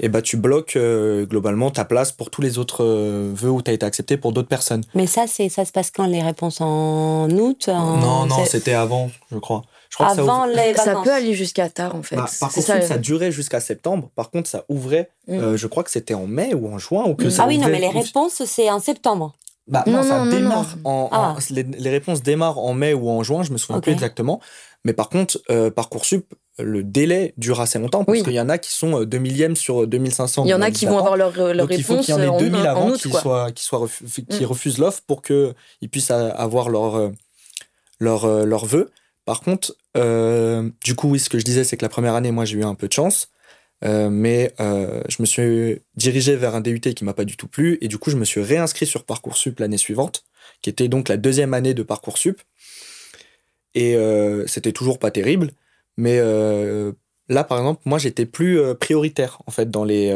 [0.00, 3.62] et bah, tu bloques euh, globalement ta place pour tous les autres euh, vœux où
[3.62, 4.84] tu as été accepté pour d'autres personnes.
[4.94, 6.60] Mais ça, c'est, ça se passe quand Les réponses?
[6.60, 9.62] En août Non, non, c'était avant, je crois.
[10.00, 12.14] Avant ça, les ça peut aller jusqu'à tard en fait.
[12.14, 14.10] Bah, par contre, ça, ça, durait jusqu'à septembre.
[14.14, 15.32] Par contre, ça ouvrait, mm.
[15.32, 17.04] euh, je crois que c'était en mai ou en juin.
[17.06, 17.32] Ou que mm.
[17.38, 19.34] ah oui, non, mais les réponses, c'est en septembre.
[19.68, 21.36] Bah, non, ça démarre en, ah.
[21.50, 24.40] les, réponses démarrent en mai ou en juin, je me souviens plus exactement.
[24.84, 28.58] Mais par contre, euh, Parcoursup, le délai dure assez longtemps parce qu'il y en a
[28.58, 30.44] qui sont 2 euh, millièmes sur 2500.
[30.44, 31.78] Il y en a qui vont avoir leur, leur Donc, réponse.
[31.78, 33.86] Il faut qu'il y en ait 2000 avant qui, soient, qui, soient
[34.30, 34.46] qui mm.
[34.46, 35.54] refusent l'offre pour qu'ils
[35.90, 37.10] puissent avoir leur,
[38.00, 38.90] leur, leur vœu.
[39.28, 42.30] Par contre, euh, du coup, oui, ce que je disais, c'est que la première année,
[42.30, 43.28] moi, j'ai eu un peu de chance.
[43.84, 47.48] Euh, mais euh, je me suis dirigé vers un DUT qui m'a pas du tout
[47.48, 47.78] plu.
[47.80, 50.24] Et du coup, je me suis réinscrit sur Parcoursup l'année suivante,
[50.62, 52.40] qui était donc la deuxième année de Parcoursup.
[53.74, 53.96] Et
[54.46, 55.52] c'était toujours pas terrible.
[55.96, 56.18] Mais
[57.28, 60.10] là, par exemple, moi, j'étais plus prioritaire, en fait, dans les,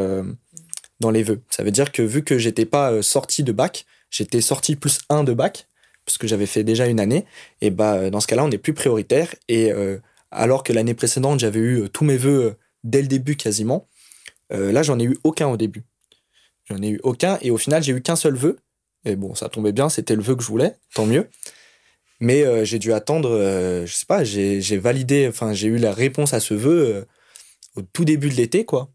[0.99, 1.41] dans les vœux.
[1.49, 5.23] Ça veut dire que vu que j'étais pas sorti de bac, j'étais sorti plus un
[5.23, 5.67] de bac
[6.05, 7.25] parce que j'avais fait déjà une année,
[7.61, 9.33] et bah dans ce cas-là, on est plus prioritaire.
[9.47, 9.97] Et euh,
[10.31, 13.87] alors que l'année précédente, j'avais eu euh, tous mes vœux euh, dès le début quasiment,
[14.49, 15.83] là, j'en ai eu aucun au début.
[16.65, 18.57] J'en ai eu aucun, et au final, j'ai eu qu'un seul vœu.
[19.05, 21.27] Et bon, ça tombait bien, c'était le vœu que je voulais, tant mieux.
[22.19, 23.31] Mais j'ai dû attendre,
[23.85, 27.05] je sais pas, j'ai validé, enfin, j'ai eu la réponse à ce vœu
[27.75, 28.89] au tout début de l'été, quoi.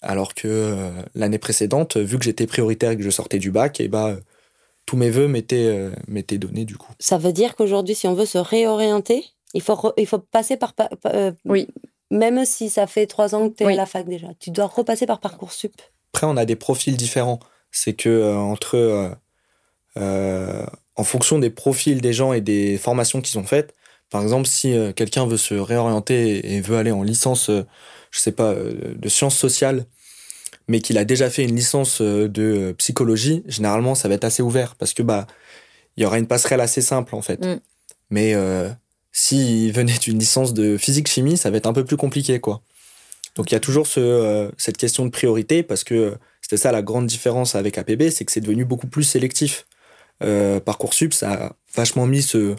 [0.00, 3.88] Alors que l'année précédente, vu que j'étais prioritaire et que je sortais du bac, et
[3.88, 4.16] bah
[4.86, 6.92] tous mes voeux euh, m'étaient donnés du coup.
[7.00, 10.74] Ça veut dire qu'aujourd'hui, si on veut se réorienter, il faut, il faut passer par...
[11.06, 11.68] Euh, oui.
[12.10, 14.66] Même si ça fait trois ans que tu es à la fac déjà, tu dois
[14.66, 15.74] repasser par Parcoursup.
[16.14, 17.40] Après, on a des profils différents.
[17.70, 19.16] C'est que euh, entre...
[19.96, 23.74] en fonction des profils des gens et des formations qu'ils ont faites,
[24.08, 28.54] par exemple, si quelqu'un veut se réorienter et veut aller en licence, je sais pas,
[28.54, 29.86] de sciences sociales,
[30.68, 34.24] mais qu'il a déjà fait une licence euh, de euh, psychologie, généralement, ça va être
[34.24, 35.26] assez ouvert parce que bah
[35.96, 37.44] il y aura une passerelle assez simple en fait.
[37.44, 37.60] Mm.
[38.10, 38.68] Mais euh,
[39.16, 42.62] s'il venait d'une licence de physique-chimie, ça va être un peu plus compliqué quoi.
[43.34, 46.82] Donc il y a toujours euh, cette question de priorité parce que c'était ça la
[46.82, 49.66] grande différence avec APB, c'est que c'est devenu beaucoup plus sélectif.
[50.22, 52.56] Euh, Parcoursup, ça a vachement mis ce,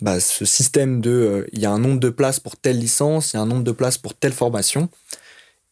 [0.00, 3.38] bah, système de il y a un nombre de places pour telle licence, il y
[3.38, 4.88] a un nombre de places pour telle formation.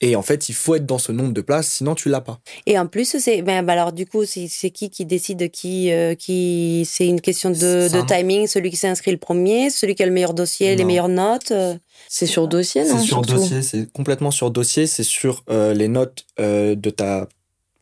[0.02, 2.40] Et en fait, il faut être dans ce nombre de places, sinon tu l'as pas.
[2.64, 5.92] Et en plus, c'est ben, bah, alors du coup, c'est qui qui décide de qui
[5.92, 9.94] euh, qui c'est une question de, de timing, celui qui s'est inscrit le premier, celui
[9.94, 11.50] qui a le meilleur dossier, les meilleures notes.
[11.50, 11.76] Euh?
[12.08, 14.86] C'est sur dossier, non C'est sur dossier, c'est complètement sur dossier.
[14.86, 17.28] C'est sur euh, les notes de ta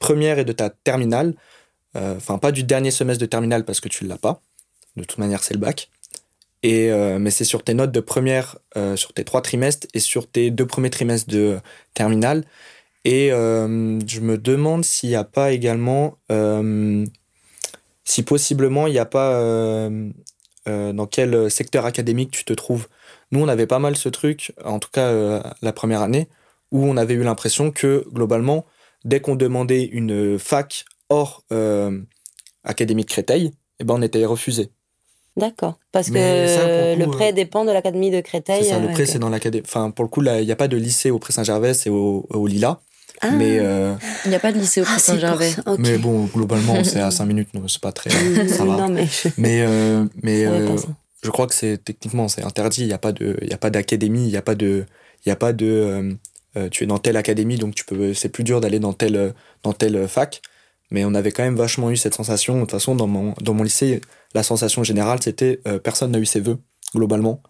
[0.01, 1.35] première et de ta terminale.
[1.95, 4.41] Enfin, pas du dernier semestre de terminale parce que tu l'as pas.
[4.97, 5.89] De toute manière, c'est le bac.
[6.67, 10.29] Euh, mais c'est sur tes notes de première, euh, sur tes trois trimestres et sur
[10.29, 11.59] tes deux premiers trimestres de
[11.95, 12.45] terminale.
[13.05, 16.19] Et euh, je me demande s'il n'y a pas également,
[18.05, 19.41] si possiblement il n'y a pas
[20.67, 22.89] dans quel secteur académique tu te trouves.
[23.31, 26.29] Nous, on avait pas mal ce truc, en tout cas la première année,
[26.73, 28.67] où on avait eu l'impression que globalement,
[29.05, 31.45] dès qu'on demandait une fac hors
[32.65, 34.71] académie de Créteil, eh ben, on était refusé.
[35.39, 35.79] D'accord.
[35.93, 38.65] Parce que le prêt euh, dépend de l'académie de Créteil.
[38.65, 39.65] C'est ça, le euh, prêt, c'est dans l'académie.
[39.67, 42.27] Enfin, pour le coup, il n'y a pas de lycée au Pré Saint-Gervais, c'est au,
[42.31, 42.81] au, Lila.
[43.21, 43.31] Ah.
[43.31, 45.53] Mais euh, il n'y a pas de lycée au ah, Saint-Gervais.
[45.79, 48.11] Mais bon, globalement, c'est à 5 minutes, donc c'est pas très.
[48.49, 48.77] ça va.
[48.77, 49.67] Non, mais mais,
[50.23, 50.47] mais
[51.23, 52.83] je crois que c'est techniquement c'est interdit.
[52.83, 54.85] Il n'y a pas de, il y a pas d'académie, il n'y a pas de,
[55.25, 56.17] il y a pas de.
[56.71, 58.13] tu es dans telle académie, donc tu peux.
[58.15, 60.43] C'est plus dur d'aller dans telle dans telle fac.
[60.91, 62.55] Mais on avait quand même vachement eu cette sensation.
[62.57, 64.01] De toute façon, dans mon, dans mon lycée,
[64.35, 66.59] la sensation générale, c'était euh, personne n'a eu ses vœux,
[66.95, 67.43] globalement.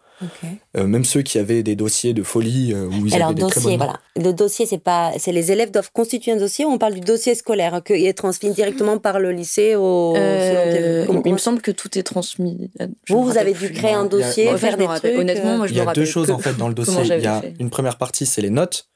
[0.77, 3.43] Euh, même ceux qui avaient des dossiers de folie euh, où ils Alors, avaient des
[3.43, 4.01] dossier, très bonnes voilà.
[4.17, 6.65] Le dossier, c'est pas, c'est les élèves doivent constituer un dossier.
[6.65, 10.15] Ou on parle du dossier scolaire hein, qui est transmis directement par le lycée au.
[10.17, 12.71] il me semble que tout est transmis.
[13.09, 15.17] vous, vous avez dû créer un dossier, faire des trucs.
[15.17, 17.03] Honnêtement, moi, je Il y a deux choses en fait dans le dossier.
[17.05, 18.89] Il y a une première partie, c'est les notes.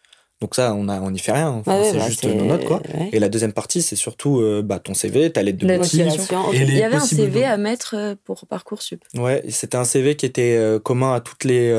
[0.43, 1.63] Donc ça, on n'y fait rien.
[1.65, 2.83] c'est bah, juste nos notes, quoi.
[3.13, 6.53] Et la deuxième partie, c'est surtout euh, bah, ton CV, ta lettre de motivation.
[6.53, 9.05] Et Il y avait un CV à mettre euh, pour Parcoursup.
[9.15, 11.73] Ouais, c'était un CV qui était euh, commun à toutes les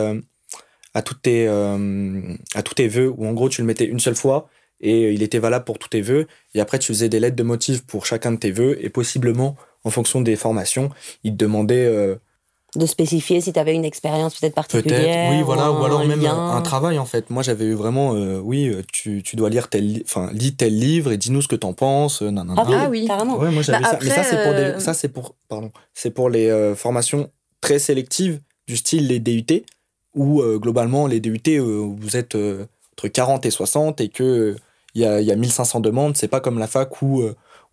[0.93, 4.15] à toutes tes à tous tes vœux où en gros tu le mettais une seule
[4.15, 4.47] fois
[4.79, 7.43] et il était valable pour tous tes vœux et après tu faisais des lettres de
[7.43, 10.89] motifs pour chacun de tes vœux et possiblement en fonction des formations,
[11.25, 12.17] il te demandait
[12.75, 14.99] de spécifier si tu avais une expérience peut-être particulière.
[14.99, 17.29] Peut-être, oui, voilà, ou, alors même un, travail en fait.
[17.29, 20.77] Moi j'avais eu vraiment, euh, oui, euh, tu, tu, dois lire tel, enfin, lis tel
[20.77, 22.21] livre et dis-nous ce que t'en penses.
[22.21, 23.37] Euh, ah, ah, oui, carrément.
[23.37, 23.99] Ouais, moi j'avais bah, ça.
[24.01, 27.29] Mais ça c'est pour, des, ça, c'est pour, pardon, c'est pour les formations
[27.61, 29.63] très sélectives du style les DUT,
[30.15, 34.55] où globalement les DUT, vous êtes entre 40 et 60 et que
[34.95, 36.17] il y a, y a 1500 demandes.
[36.17, 37.23] C'est pas comme la fac où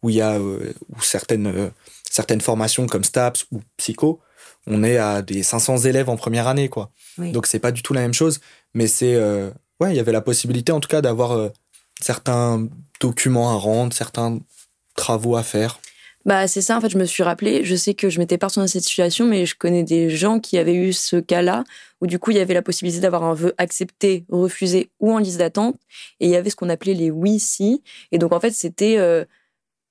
[0.03, 1.71] où il y a où certaines
[2.11, 4.21] certaines formations comme STAPS ou Psycho
[4.66, 6.90] on est à des 500 élèves en première année, quoi.
[7.18, 8.40] Donc c'est pas du tout la même chose,
[8.75, 11.49] mais c'est euh, ouais, il y avait la possibilité en tout cas d'avoir euh,
[12.01, 12.66] certains
[13.01, 14.38] documents à rendre, certains
[14.94, 15.81] travaux à faire.
[16.27, 18.59] Bah c'est ça en fait, je me suis rappelé, je sais que je m'étais partie
[18.59, 21.64] dans cette situation mais je connais des gens qui avaient eu ce cas-là
[22.03, 25.18] où du coup il y avait la possibilité d'avoir un vœu accepté, refusé ou en
[25.18, 25.77] liste d'attente
[26.20, 28.99] et il y avait ce qu'on appelait les oui si et donc en fait c'était
[28.99, 29.25] euh,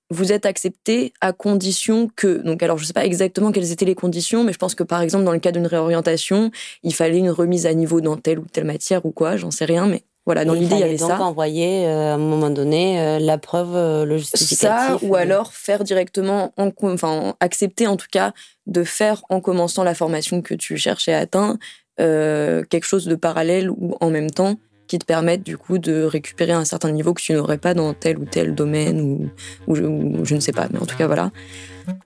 [0.10, 2.42] vous êtes accepté à condition que.
[2.44, 4.84] Donc, alors, je ne sais pas exactement quelles étaient les conditions, mais je pense que,
[4.84, 6.52] par exemple, dans le cas d'une réorientation,
[6.84, 9.66] il fallait une remise à niveau dans telle ou telle matière ou quoi, j'en sais
[9.66, 11.22] rien, mais voilà, dans l'idée, il y avait donc ça.
[11.22, 14.60] envoyer euh, à un moment donné euh, la preuve, euh, le justificatif.
[14.60, 18.34] Ça, ou alors faire directement, en, enfin, accepter en tout cas
[18.68, 21.58] de faire en commençant la formation que tu cherchais à atteindre
[21.98, 24.56] quelque chose de parallèle ou en même temps
[24.90, 27.94] qui te permettent du coup de récupérer un certain niveau que tu n'aurais pas dans
[27.94, 29.30] tel ou tel domaine ou,
[29.68, 30.68] ou, je, ne sais pas.
[30.74, 31.32] Mais en tout cas, voilà.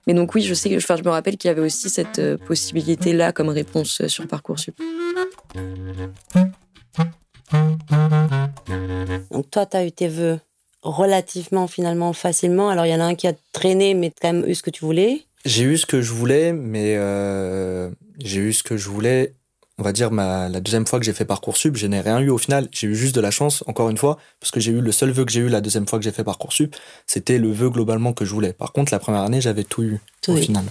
[0.06, 2.36] Mais donc oui, je sais, enfin, je me rappelle qu'il y avait aussi cette euh,
[2.36, 4.78] possibilité-là comme réponse euh, sur Parcoursup.
[9.30, 10.38] Donc toi, tu as eu tes vœux
[10.82, 12.68] relativement finalement facilement.
[12.68, 14.54] Alors il y en a un qui a traîné, mais tu as quand même eu
[14.54, 15.22] ce que tu voulais.
[15.46, 19.32] J'ai eu ce que je voulais, mais euh, j'ai eu ce que je voulais
[19.78, 22.30] on va dire, ma, la deuxième fois que j'ai fait Parcoursup, je n'ai rien eu
[22.30, 22.68] au final.
[22.70, 25.10] J'ai eu juste de la chance, encore une fois, parce que j'ai eu le seul
[25.10, 28.12] vœu que j'ai eu la deuxième fois que j'ai fait Parcoursup, c'était le vœu globalement
[28.12, 28.52] que je voulais.
[28.52, 30.64] Par contre, la première année, j'avais tout eu au final.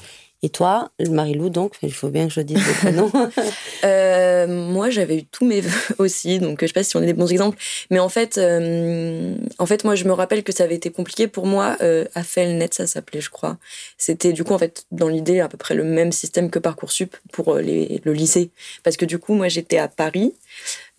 [0.46, 3.10] Et toi, Marie-Lou, donc, il faut bien que je dise le prénom.
[3.86, 7.06] euh, moi, j'avais eu tous mes vœux aussi, donc je sais pas si on est
[7.06, 7.58] des bons exemples.
[7.90, 11.30] Mais en fait, euh, en fait, moi, je me rappelle que ça avait été compliqué
[11.30, 11.78] pour moi.
[11.82, 13.58] Euh, à ça s'appelait, je crois.
[13.98, 17.16] C'était du coup, en fait, dans l'idée, à peu près le même système que Parcoursup
[17.32, 18.50] pour euh, les, le lycée.
[18.84, 20.34] Parce que du coup, moi, j'étais à Paris.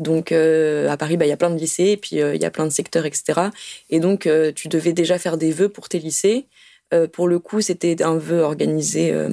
[0.01, 2.51] Donc à Paris, bah, il y a plein de lycées, et puis il y a
[2.51, 3.41] plein de secteurs, etc.
[3.91, 6.47] Et donc tu devais déjà faire des vœux pour tes lycées.
[6.93, 9.11] Euh, pour le coup, c'était un vœu organisé.
[9.11, 9.31] Euh,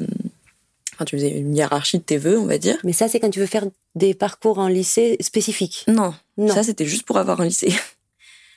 [0.94, 2.78] enfin, tu faisais une hiérarchie de tes vœux, on va dire.
[2.84, 6.14] Mais ça, c'est quand tu veux faire des parcours en lycée spécifiques Non.
[6.38, 6.54] non.
[6.54, 7.74] Ça, c'était juste pour avoir un lycée.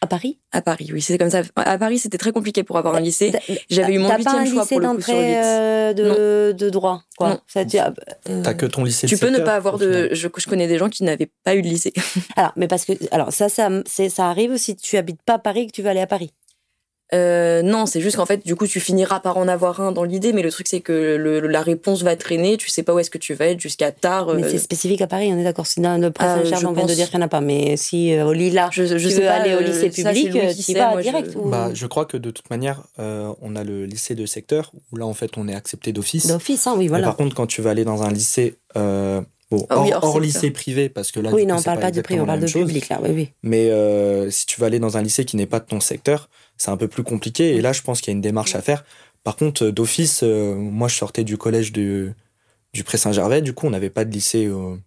[0.04, 0.38] À Paris?
[0.52, 1.40] À Paris, oui, c'est comme ça.
[1.56, 3.32] À Paris, c'était très compliqué pour avoir un lycée.
[3.70, 7.30] J'avais eu mon huitième choix pour le coup sur euh, de, de, droit, quoi.
[7.30, 7.40] Non.
[7.46, 7.90] Ça, tu as,
[8.54, 9.06] que ton lycée.
[9.06, 10.10] Tu peux ne pas avoir de.
[10.12, 11.94] Je, je, connais des gens qui n'avaient pas eu de lycée.
[12.36, 15.60] alors, mais parce que alors ça, ça, ça arrive si tu habites pas à Paris
[15.60, 16.32] et que tu veux aller à Paris.
[17.12, 20.04] Euh, non, c'est juste qu'en fait, du coup, tu finiras par en avoir un dans
[20.04, 23.10] l'idée, mais le truc, c'est que la réponse va traîner, tu sais pas où est-ce
[23.10, 24.34] que tu vas être jusqu'à tard.
[24.34, 24.58] Mais c'est euh.
[24.58, 25.66] spécifique à Paris, on est d'accord.
[25.66, 27.76] Si dans le prince euh, on vient de dire qu'il n'y en a pas, mais
[27.76, 30.74] si au Lila, je, je tu sais veux pas, aller au lycée public, tu y
[30.74, 34.72] vas direct bah, Je crois que de toute manière, on a le lycée de secteur,
[34.92, 36.26] où là, en fait, on est accepté d'office.
[36.26, 37.06] D'office, hein, oui, voilà.
[37.06, 38.56] par contre, quand tu vas aller dans un lycée.
[39.58, 42.20] Bon, ah hors, lycée privé, parce que là, oui, non, on parle pas, du privé,
[42.20, 43.28] on parle de public, là, oui, oui.
[43.42, 43.70] Mais
[44.30, 46.76] si tu vas aller dans un lycée qui n'est pas de ton secteur, c'est un
[46.76, 47.54] peu plus compliqué.
[47.54, 48.84] Et là, je pense qu'il y a une démarche à faire.
[49.24, 52.12] Par contre, euh, d'office, euh, moi, je sortais du collège du,
[52.72, 53.42] du Pré-Saint-Gervais.
[53.42, 54.78] Du coup, on n'avait pas de lycée au,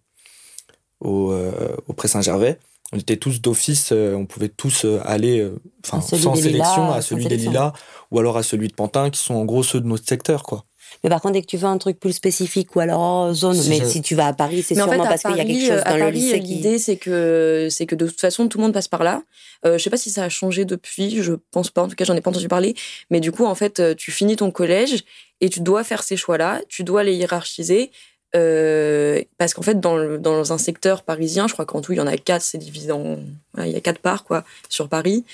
[1.00, 2.58] au, euh, au Pré-Saint-Gervais.
[2.92, 5.46] On était tous d'office, on pouvait tous aller,
[5.84, 7.74] enfin, sans sélection, à celui des Lilas
[8.10, 10.64] ou alors à celui de Pantin, qui sont en gros ceux de notre secteur, quoi.
[11.02, 13.84] Mais par contre, dès que tu veux un truc plus spécifique ou alors zone, mais
[13.84, 16.10] si tu vas à Paris, c'est sûrement parce qu'il y a quelque chose dans le
[16.10, 16.54] lycée qui...
[16.54, 19.22] L'idée, c'est que, c'est que de toute façon, tout le monde passe par là.
[19.64, 22.04] Euh, je sais pas si ça a changé depuis, je pense pas, en tout cas,
[22.04, 22.74] j'en ai pas entendu parler.
[23.10, 25.04] Mais du coup, en fait, euh, tu finis ton collège
[25.40, 27.90] et tu dois faire ces choix-là, tu dois les hiérarchiser.
[28.36, 32.00] Euh, parce qu'en fait, dans, dans, un secteur parisien, je crois qu'en tout, il y
[32.00, 33.18] en a quatre, c'est divisé en.
[33.58, 35.24] il y a quatre parts, quoi, sur Paris.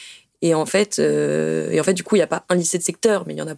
[0.45, 2.77] Et en fait, euh, et en fait du coup, il n'y a pas un lycée
[2.77, 3.55] de secteur, mais il y en a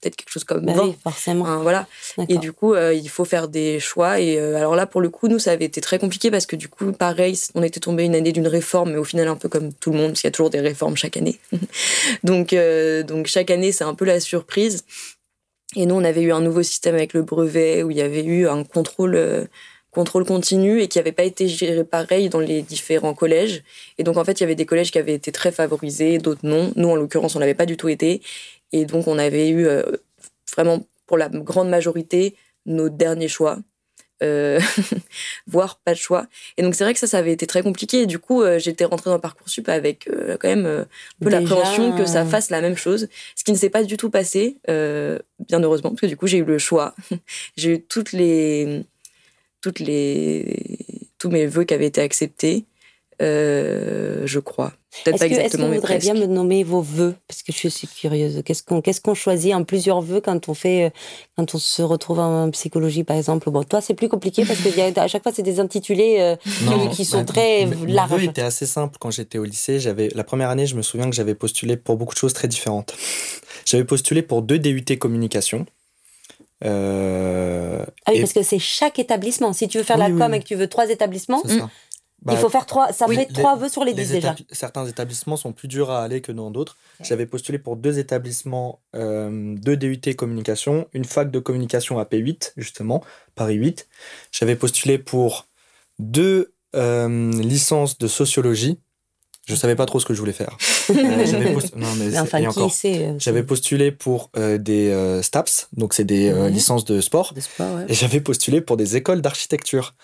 [0.00, 0.74] peut-être quelque chose comme 20.
[0.74, 1.62] Bah forcément.
[1.62, 1.86] voilà.
[2.28, 4.20] Et du coup, euh, il faut faire des choix.
[4.20, 6.56] Et euh, alors là, pour le coup, nous, ça avait été très compliqué parce que
[6.56, 9.48] du coup, pareil, on était tombé une année d'une réforme, mais au final, un peu
[9.48, 11.38] comme tout le monde, parce qu'il y a toujours des réformes chaque année.
[12.24, 14.84] donc, euh, donc, chaque année, c'est un peu la surprise.
[15.76, 18.24] Et nous, on avait eu un nouveau système avec le brevet où il y avait
[18.24, 19.48] eu un contrôle
[19.92, 23.62] contrôle continu et qui n'avait pas été géré pareil dans les différents collèges.
[23.98, 26.40] Et donc, en fait, il y avait des collèges qui avaient été très favorisés, d'autres
[26.44, 26.72] non.
[26.76, 28.22] Nous, en l'occurrence, on n'avait pas du tout été.
[28.72, 29.82] Et donc, on avait eu euh,
[30.54, 33.58] vraiment, pour la grande majorité, nos derniers choix.
[34.22, 34.60] Euh,
[35.46, 36.26] voire pas de choix.
[36.58, 38.02] Et donc c'est vrai que ça, ça avait été très compliqué.
[38.02, 40.86] Et du coup, euh, j'étais rentrée dans Parcoursup avec quand même un
[41.24, 44.10] peu l'appréhension que ça fasse la même chose, ce qui ne s'est pas du tout
[44.10, 46.94] passé, bien heureusement, parce que du coup j'ai eu le choix.
[47.56, 48.84] j'ai eu toutes les,
[49.62, 50.78] toutes les,
[51.18, 52.66] tous mes vœux qui avaient été acceptés.
[53.20, 54.72] Euh, je crois.
[55.04, 57.14] Peut-être pas exactement, Est-ce que vous voudriez bien me nommer vos vœux?
[57.28, 58.42] Parce que je suis curieuse.
[58.44, 60.90] Qu'est-ce qu'on qu'est-ce qu'on choisit en plusieurs vœux quand on fait euh,
[61.36, 63.50] quand on se retrouve en psychologie, par exemple?
[63.50, 66.36] Bon, toi, c'est plus compliqué parce que à chaque fois, c'est des intitulés euh,
[66.92, 68.10] qui sont très larges.
[68.12, 69.80] Mes vœux étaient assez simples quand j'étais au lycée.
[69.80, 72.48] J'avais la première année, je me souviens que j'avais postulé pour beaucoup de choses très
[72.48, 72.94] différentes.
[73.66, 75.66] j'avais postulé pour deux DUT communication.
[76.64, 79.52] Euh, ah oui, parce que c'est chaque établissement.
[79.52, 81.42] Si tu veux faire la com et que tu veux trois établissements.
[82.22, 84.34] Bah, il faut faire trois, ça fait trois vœux sur les, dix déjà.
[84.50, 86.76] Certains établissements sont plus durs à aller que dans d'autres.
[87.00, 92.52] J'avais postulé pour deux établissements, euh, deux DUT communication, une fac de communication à P8,
[92.58, 93.02] justement,
[93.34, 93.88] Paris 8.
[94.32, 95.46] J'avais postulé pour
[95.98, 98.78] deux euh, licences de sociologie.
[99.46, 100.56] Je savais pas trop ce que je voulais faire.
[100.90, 107.32] Euh, j'avais postulé, postulé pour des STAPS, donc c'est des licences de sport.
[107.88, 109.94] Et j'avais postulé pour des écoles d'architecture.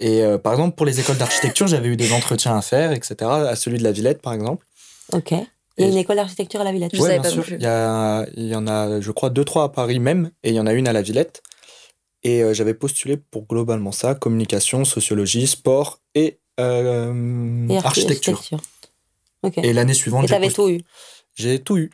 [0.00, 3.14] Et euh, par exemple, pour les écoles d'architecture, j'avais eu des entretiens à faire, etc.
[3.22, 4.66] À celui de la Villette, par exemple.
[5.12, 5.32] Ok.
[5.78, 6.92] Il y a une école d'architecture à la Villette.
[6.94, 7.44] Oui, bien sûr.
[7.50, 10.50] Il y, a, il y en a, je crois, deux, trois à Paris même, et
[10.50, 11.42] il y en a une à la Villette.
[12.22, 18.42] Et euh, j'avais postulé pour globalement ça communication, sociologie, sport et, euh, architecture.
[19.62, 20.24] Et l'année suivante.
[20.24, 20.80] Et t'avais tout eu
[21.34, 21.90] J'ai tout eu.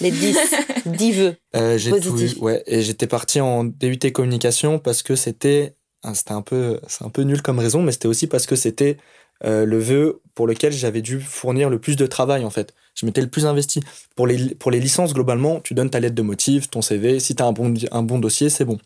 [0.00, 0.38] Les 10,
[0.86, 1.36] 10 vœux.
[1.76, 2.62] j'ai tout eu, ouais.
[2.66, 5.74] Et j'étais parti en DUT communication parce que c'était
[6.14, 8.96] c'était un peu, c'est un peu nul comme raison, mais c'était aussi parce que c'était
[9.44, 12.74] euh, le vœu pour lequel j'avais dû fournir le plus de travail en fait.
[12.94, 13.80] Je m'étais le plus investi.
[14.16, 17.20] Pour les, pour les licences, globalement, tu donnes ta lettre de motif, ton CV.
[17.20, 18.78] Si tu as un bon, un bon dossier, c'est bon.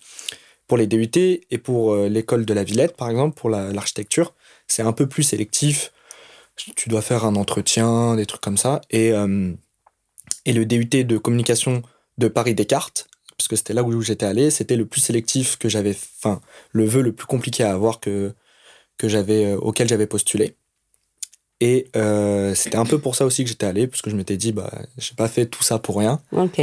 [0.66, 4.34] Pour les DUT et pour euh, l'école de la Villette, par exemple, pour l'architecture,
[4.66, 5.92] c'est un peu plus sélectif.
[6.76, 8.80] Tu dois faire un entretien, des trucs comme ça.
[8.90, 9.52] Et, euh,
[10.46, 11.82] et le DUT de communication
[12.16, 13.08] de Paris Descartes,
[13.44, 16.40] parce que c'était là où j'étais allé, c'était le plus sélectif que j'avais, enfin,
[16.72, 18.32] le vœu le plus compliqué à avoir que,
[18.96, 20.56] que j'avais, euh, auquel j'avais postulé.
[21.60, 24.38] Et euh, c'était un peu pour ça aussi que j'étais allé, parce que je m'étais
[24.38, 26.22] dit, bah, j'ai pas fait tout ça pour rien.
[26.32, 26.58] Ok.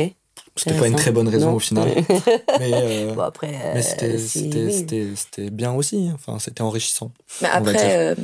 [0.56, 1.88] C'était pas une très bonne raison au final.
[2.60, 6.08] mais, euh, bon, après, mais c'était bien aussi.
[6.10, 6.16] Hein.
[6.16, 7.12] Enfin, c'était enrichissant.
[7.44, 8.16] Mais après,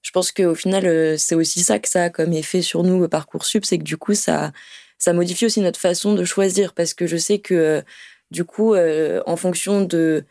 [0.00, 3.66] je pense qu'au final, c'est aussi ça que ça a comme effet sur nous, Parcoursup,
[3.66, 4.52] c'est que du coup, ça
[5.04, 7.82] ça modifie aussi notre façon de choisir parce que je sais que euh,
[8.30, 10.24] du coup, euh, en fonction de,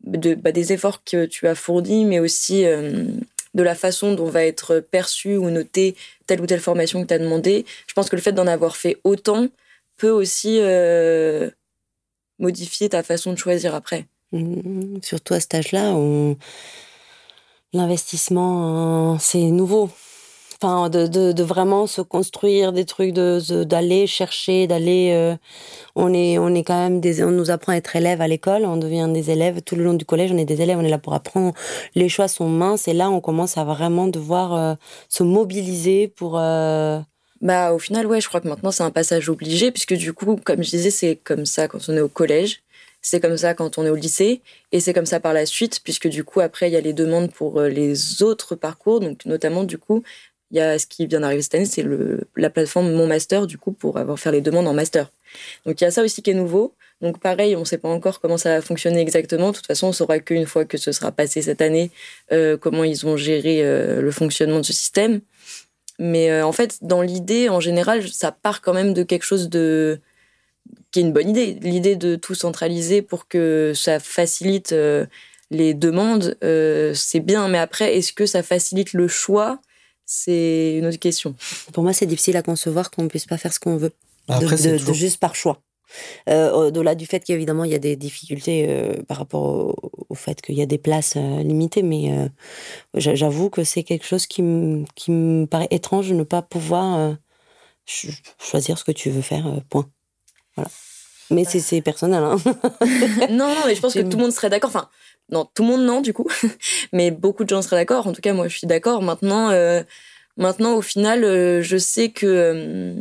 [0.00, 3.04] bah, des efforts que tu as fournis, mais aussi euh,
[3.52, 5.94] de la façon dont va être perçue ou notée
[6.26, 7.66] telle ou telle formation que tu as demandé.
[7.86, 9.48] Je pense que le fait d'en avoir fait autant
[9.98, 10.58] peut aussi
[12.38, 14.06] modifier ta façon de choisir après.
[14.32, 15.94] Mmh, surtout à cet âge-là,
[17.74, 19.90] l'investissement, c'est nouveau.
[20.64, 25.10] De, vraiment se construire des trucs, de, d'aller chercher, d'aller.
[25.12, 25.36] Euh,
[25.94, 28.64] on est, on est quand même des, on nous apprend à être élève à l'école,
[28.64, 30.88] on devient des élèves tout le long du collège, on est des élèves, on est
[30.88, 31.52] là pour apprendre.
[31.94, 34.74] Les choix sont minces et là, on commence à vraiment devoir euh,
[35.10, 36.38] se mobiliser pour.
[36.38, 36.98] Euh,
[37.42, 40.36] bah, au final, ouais, je crois que maintenant c'est un passage obligé puisque du coup,
[40.42, 42.62] comme je disais, c'est comme ça quand on est au collège.
[43.02, 44.40] C'est comme ça quand on est au lycée
[44.72, 46.94] et c'est comme ça par la suite puisque du coup après il y a les
[46.94, 50.02] demandes pour les autres parcours donc notamment du coup
[50.50, 51.84] il y a ce qui vient d'arriver cette année, c'est
[52.36, 55.10] la plateforme Mon Master, du coup, pour avoir faire les demandes en master.
[55.66, 56.74] Donc il y a ça aussi qui est nouveau.
[57.00, 59.50] Donc pareil, on ne sait pas encore comment ça va fonctionner exactement.
[59.50, 61.90] De toute façon, on saura qu'une fois que ce sera passé cette année,
[62.32, 65.20] euh, comment ils ont géré euh, le fonctionnement de ce système.
[65.98, 69.48] Mais euh, en fait, dans l'idée, en général, ça part quand même de quelque chose
[69.48, 70.00] de
[70.92, 71.58] qui est une bonne idée.
[71.60, 74.74] L'idée de tout centraliser pour que ça facilite
[75.50, 76.36] les demandes,
[76.94, 77.48] c'est bien.
[77.48, 79.58] Mais après, est-ce que ça facilite le choix
[80.06, 81.34] c'est une autre question.
[81.72, 83.92] Pour moi, c'est difficile à concevoir qu'on ne puisse pas faire ce qu'on veut.
[84.28, 85.60] Après, de, juste par choix.
[86.28, 89.74] Euh, au-delà du fait qu'évidemment, il y a des difficultés euh, par rapport
[90.08, 92.30] au, fait qu'il y a des places euh, limitées, mais
[92.94, 97.16] j'avoue que c'est quelque chose qui, me paraît étrange de ne pas pouvoir
[97.86, 99.88] choisir ce que tu veux faire, point.
[100.56, 100.70] Voilà.
[101.30, 102.22] Mais c'est personnel.
[102.22, 102.36] Hein.
[103.30, 104.70] non, non, mais je pense que tout le monde serait d'accord.
[104.70, 104.88] Enfin,
[105.30, 106.28] non, tout le monde non, du coup.
[106.92, 108.06] mais beaucoup de gens seraient d'accord.
[108.06, 109.02] En tout cas, moi, je suis d'accord.
[109.02, 109.82] Maintenant, euh,
[110.36, 112.94] maintenant, au final, euh, je sais que euh,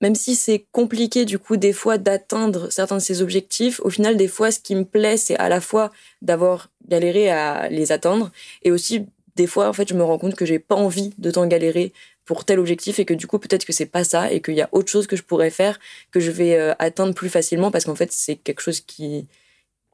[0.00, 4.16] même si c'est compliqué, du coup, des fois, d'atteindre certains de ces objectifs, au final,
[4.16, 5.92] des fois, ce qui me plaît, c'est à la fois
[6.22, 8.30] d'avoir galéré à les atteindre
[8.62, 11.30] et aussi, des fois, en fait, je me rends compte que j'ai pas envie de
[11.30, 11.92] tant galérer
[12.24, 14.60] pour tel objectif et que du coup peut-être que c'est pas ça et qu'il y
[14.60, 15.78] a autre chose que je pourrais faire
[16.10, 19.28] que je vais atteindre plus facilement parce qu'en fait c'est quelque chose qui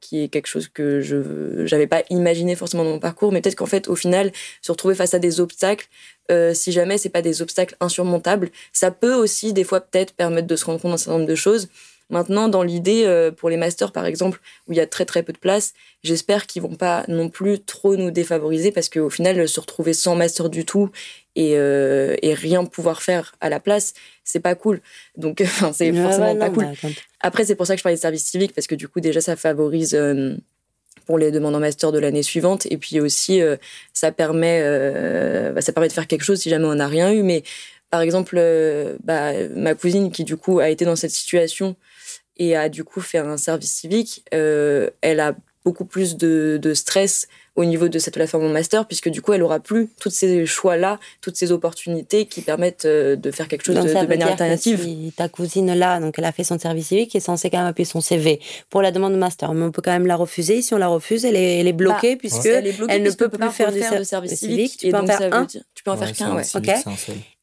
[0.03, 3.55] qui est quelque chose que je n'avais pas imaginé forcément dans mon parcours, mais peut-être
[3.55, 4.31] qu'en fait, au final,
[4.61, 5.87] se retrouver face à des obstacles,
[6.29, 10.47] euh, si jamais c'est pas des obstacles insurmontables, ça peut aussi des fois peut-être permettre
[10.47, 11.69] de se rendre compte d'un certain nombre de choses.
[12.09, 15.23] Maintenant, dans l'idée, euh, pour les masters par exemple, où il y a très très
[15.23, 15.73] peu de place,
[16.03, 20.15] j'espère qu'ils vont pas non plus trop nous défavoriser parce qu'au final, se retrouver sans
[20.15, 20.89] master du tout
[21.35, 24.81] et, euh, et rien pouvoir faire à la place, c'est pas cool.
[25.17, 26.65] Donc, enfin, c'est forcément pas cool.
[26.65, 26.89] Bah,
[27.21, 29.21] Après, c'est pour ça que je parlais de service civique parce que du coup, déjà,
[29.21, 30.35] ça favorise euh,
[31.05, 32.67] pour les demandes en master de l'année suivante.
[32.69, 33.57] Et puis aussi, euh,
[33.93, 34.61] ça, permet,
[35.53, 37.23] bah, ça permet de faire quelque chose si jamais on n'a rien eu.
[37.23, 37.43] Mais
[37.89, 38.41] par exemple,
[39.03, 41.75] bah, ma cousine qui du coup a été dans cette situation
[42.37, 47.27] et a du coup fait un service civique, elle a beaucoup plus de, de stress
[47.55, 50.99] au niveau de cette plateforme master, puisque du coup, elle aura plus tous ces choix-là,
[51.21, 54.81] toutes ces opportunités qui permettent euh, de faire quelque chose de, de manière alternative.
[54.81, 57.67] si ta cousine là, donc elle a fait son service civique, est censée quand même
[57.67, 58.39] appuyer son CV
[58.69, 60.61] pour la demande de master, mais on peut quand même la refuser.
[60.61, 62.63] Si on la refuse, elle est, elle est bloquée bah, puisque elle,
[63.03, 64.77] ne peut plus faire, du service civique.
[64.77, 65.45] Tu peux en faire un.
[65.45, 66.43] Tu peux en faire qu'un, ouais.
[66.55, 66.69] Ok.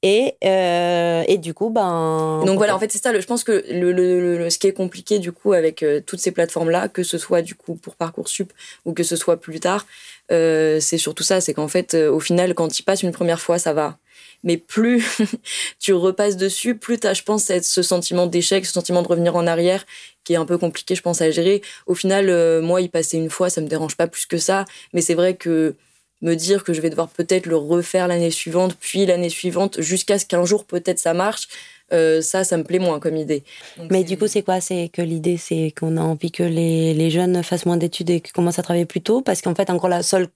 [0.03, 2.43] Et, euh, et du coup, ben.
[2.47, 3.19] Donc voilà, en fait, c'est ça.
[3.19, 6.31] je pense que le, le, ce qui est compliqué, du coup, avec euh, toutes ces
[6.31, 8.51] plateformes-là, que ce soit du coup pour Parcoursup
[8.87, 9.85] ou que ce soit plus tard,
[10.33, 11.43] euh, c'est surtout ça.
[11.43, 13.99] C'est qu'en fait, au final, quand tu passes une première fois, ça va.
[14.43, 15.05] Mais plus
[15.79, 19.37] tu repasses dessus, plus tu as, je pense, ce sentiment d'échec, ce sentiment de revenir
[19.37, 19.85] en arrière,
[20.25, 21.61] qui est un peu compliqué, je pense, à gérer.
[21.87, 24.65] Au final, moi, y passer une fois, ça me dérange pas plus que ça.
[24.95, 25.77] Mais c'est vrai que
[26.23, 30.19] me dire que je vais devoir peut-être le refaire l'année suivante, puis l'année suivante, jusqu'à
[30.19, 31.49] ce qu'un jour peut-être ça marche.
[31.93, 33.43] Euh, ça, ça me plaît moins comme idée.
[33.91, 34.61] Mais du coup, c'est quoi?
[34.61, 38.21] C'est que l'idée, c'est qu'on a envie que les, les jeunes fassent moins d'études et
[38.21, 40.29] qu'ils commencent à travailler plus tôt, parce qu'en fait, encore la seule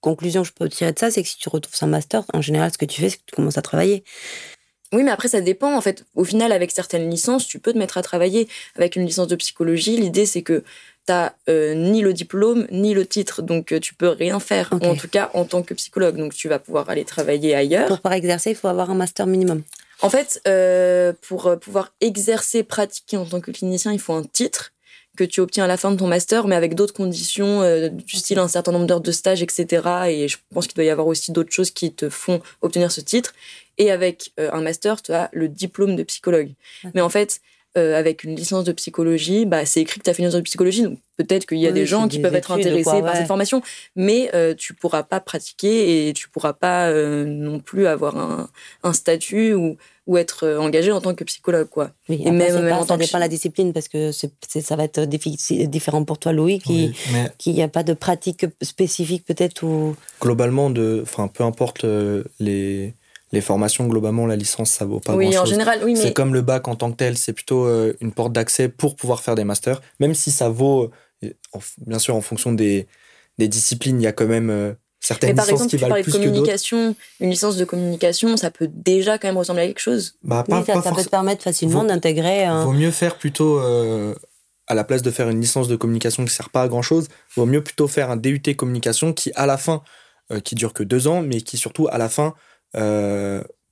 [0.00, 2.40] conclusion que je peux tirer de ça, c'est que si tu retrouves un master, en
[2.40, 4.02] général, ce que tu fais, c'est que tu commences à travailler.
[4.92, 5.76] Oui, mais après, ça dépend.
[5.76, 8.48] En fait, au final, avec certaines licences, tu peux te mettre à travailler.
[8.76, 10.62] Avec une licence de psychologie, l'idée, c'est que
[11.06, 14.94] t'as euh, ni le diplôme ni le titre, donc euh, tu peux rien faire, en
[14.94, 16.16] tout cas en tant que psychologue.
[16.16, 17.88] Donc tu vas pouvoir aller travailler ailleurs.
[17.88, 19.62] Pour pouvoir exercer, il faut avoir un master minimum.
[20.00, 24.72] En fait, euh, pour pouvoir exercer, pratiquer en tant que clinicien, il faut un titre
[25.16, 28.40] que tu obtiens à la fin de ton master, mais avec d'autres conditions, du style
[28.40, 29.88] un certain nombre d'heures de stage, etc.
[30.08, 33.00] Et je pense qu'il doit y avoir aussi d'autres choses qui te font obtenir ce
[33.00, 33.32] titre.
[33.78, 36.50] Et avec un master, tu as le diplôme de psychologue.
[36.94, 37.40] Mais en fait,
[37.76, 40.40] euh, avec une licence de psychologie, bah, c'est écrit que tu as fait une licence
[40.40, 43.26] de psychologie, donc peut-être qu'il y a des gens qui peuvent être intéressés par cette
[43.26, 43.62] formation,
[43.96, 48.48] mais euh, tu pourras pas pratiquer et tu pourras pas euh, non plus avoir un,
[48.84, 51.68] un statut ou, ou être engagé en tant que psychologue.
[51.68, 51.90] Quoi.
[52.08, 56.04] et même, même en ça dépend de la discipline, parce que ça va être différent
[56.04, 56.94] pour toi, Louis, qui
[57.38, 59.96] qu'il n'y a pas de pratique spécifique peut-être ou...
[60.20, 61.02] Globalement, de,
[61.34, 61.84] peu importe
[62.38, 62.94] les
[63.34, 65.42] les formations, globalement, la licence, ça vaut pas oui, grand-chose.
[65.42, 66.00] en général, oui, mais...
[66.00, 68.96] C'est comme le bac en tant que tel, c'est plutôt euh, une porte d'accès pour
[68.96, 70.90] pouvoir faire des masters, même si ça vaut,
[71.22, 71.30] euh,
[71.86, 72.86] bien sûr, en fonction des,
[73.38, 76.02] des disciplines, il y a quand même euh, certaines mais par licences exemple, qui valent
[76.02, 79.80] plus de communication, une licence de communication, ça peut déjà quand même ressembler à quelque
[79.80, 80.16] chose.
[80.22, 82.46] Bah, ça, peut te permettre facilement d'intégrer.
[82.64, 83.58] Vaut mieux faire plutôt
[84.66, 87.08] à la place de faire une licence de communication qui sert pas à grand chose,
[87.36, 89.82] vaut mieux plutôt faire un DUT communication qui, à la fin,
[90.42, 92.30] qui dure que deux ans, mais qui surtout, à la fin, euh,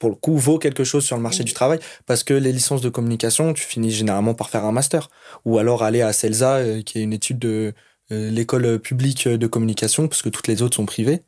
[0.03, 2.81] pour le coup, vaut quelque chose sur le marché du travail parce que les licences
[2.81, 5.11] de communication, tu finis généralement par faire un master
[5.45, 7.73] ou alors aller à CELSA, euh, qui est une étude de
[8.11, 11.23] euh, l'école publique de communication, parce que toutes les autres sont privées.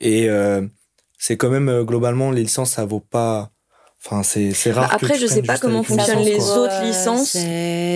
[0.00, 0.28] Et
[1.16, 3.50] c'est quand même globalement, les licences, ça vaut pas.
[4.04, 4.88] Enfin, c'est, rare.
[4.88, 7.36] Bah, après, je sais pas comment fonctionnent les autres licences.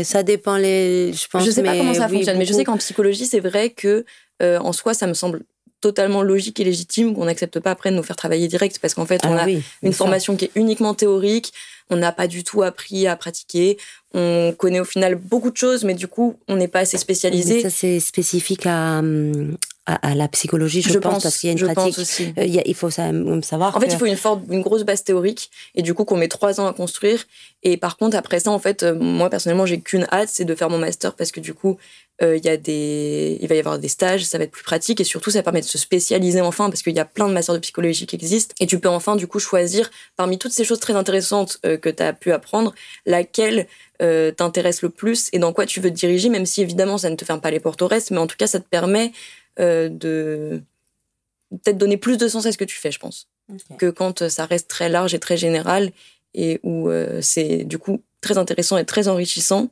[0.09, 1.13] Ça dépend les.
[1.13, 1.45] Je pense.
[1.45, 4.05] Je sais pas comment ça fonctionne, mais je sais qu'en psychologie, c'est vrai que
[4.41, 5.43] en soi, ça me semble
[5.83, 8.79] totalement logique et légitime qu'on n'accepte pas après de nous faire travailler direct.
[8.81, 9.49] Parce qu'en fait, on ah a
[9.83, 11.53] une formation qui est uniquement théorique,
[11.91, 13.77] on n'a pas du tout appris à pratiquer,
[14.15, 17.61] on connaît au final beaucoup de choses, mais du coup, on n'est pas assez spécialisé.
[17.61, 19.03] ça, c'est spécifique à,
[19.87, 21.99] à, la psychologie, je, pense, parce qu'il y a une pratique.
[21.99, 22.33] Aussi.
[22.39, 23.77] Euh, il, faut savoir.
[23.77, 26.29] En fait, il faut une, forte, une grosse base théorique, et du coup, qu'on met
[26.29, 27.25] trois ans à construire.
[27.65, 30.55] Et par contre, après ça, en fait, euh, moi, personnellement, j'ai qu'une hâte, c'est de
[30.55, 31.79] faire mon master, parce que du coup,
[32.23, 34.63] euh, il y a des, il va y avoir des stages, ça va être plus
[34.63, 37.33] pratique, et surtout, ça permet de se spécialiser enfin, parce qu'il y a plein de
[37.33, 40.65] masters de psychologie qui existent, et tu peux enfin, du coup, choisir, parmi toutes ces
[40.65, 42.73] choses très intéressantes que tu as pu apprendre,
[43.05, 43.67] laquelle
[44.37, 47.15] t'intéresse le plus et dans quoi tu veux te diriger, même si évidemment ça ne
[47.15, 49.13] te ferme pas les portes au reste, mais en tout cas ça te permet
[49.61, 50.63] euh, de
[51.51, 53.29] peut-être donner plus de sens à ce que tu fais, je pense,
[53.77, 55.93] que quand euh, ça reste très large et très général
[56.33, 59.69] et où euh, c'est du coup très intéressant et très enrichissant.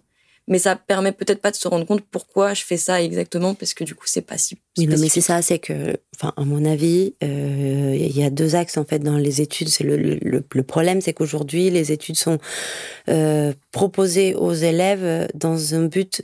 [0.48, 3.72] Mais ça permet peut-être pas de se rendre compte pourquoi je fais ça exactement, parce
[3.72, 4.58] que du coup, c'est pas si.
[4.76, 8.76] Oui, mais c'est ça, c'est que, enfin, à mon avis, il y a deux axes
[8.76, 9.68] en fait dans les études.
[9.68, 12.38] C'est le, le, le, problème, c'est qu'aujourd'hui, les études sont
[13.70, 16.22] proposées aux élèves dans un but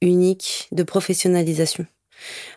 [0.00, 1.86] unique de professionnalisation.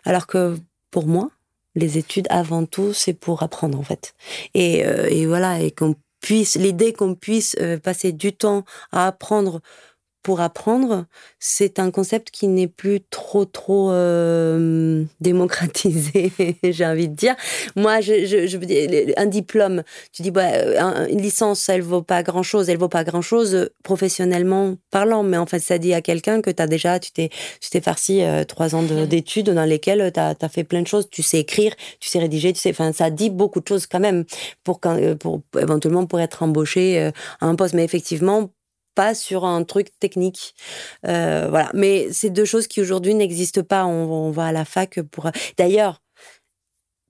[0.04, 0.56] Alors que
[0.90, 1.30] pour moi,
[1.74, 4.14] les études, avant tout, c'est pour apprendre, en fait.
[4.54, 9.60] Et, euh, voilà, et qu'on puisse, l'idée qu'on puisse euh, passer du temps à apprendre
[10.22, 11.06] pour apprendre,
[11.38, 17.34] c'est un concept qui n'est plus trop trop euh, démocratisé, j'ai envie de dire.
[17.76, 18.58] Moi, je, je, je
[19.16, 23.04] un diplôme, tu dis bah, une licence, elle vaut pas grand chose, elle vaut pas
[23.04, 26.98] grand chose professionnellement parlant, mais en fait, ça dit à quelqu'un que tu as déjà,
[27.00, 27.30] tu t'es
[27.80, 31.40] farci euh, trois ans d'études dans lesquelles tu as, fait plein de choses, tu sais
[31.40, 34.24] écrire, tu sais rédiger, tu sais, enfin, ça dit beaucoup de choses quand même
[34.62, 37.10] pour quand, euh, pour éventuellement pour être embauché
[37.40, 38.50] à un poste, mais effectivement
[38.94, 40.54] pas sur un truc technique.
[41.06, 41.70] Euh, voilà.
[41.74, 43.84] Mais c'est deux choses qui aujourd'hui n'existent pas.
[43.84, 45.30] On, on, va à la fac pour.
[45.58, 46.02] D'ailleurs,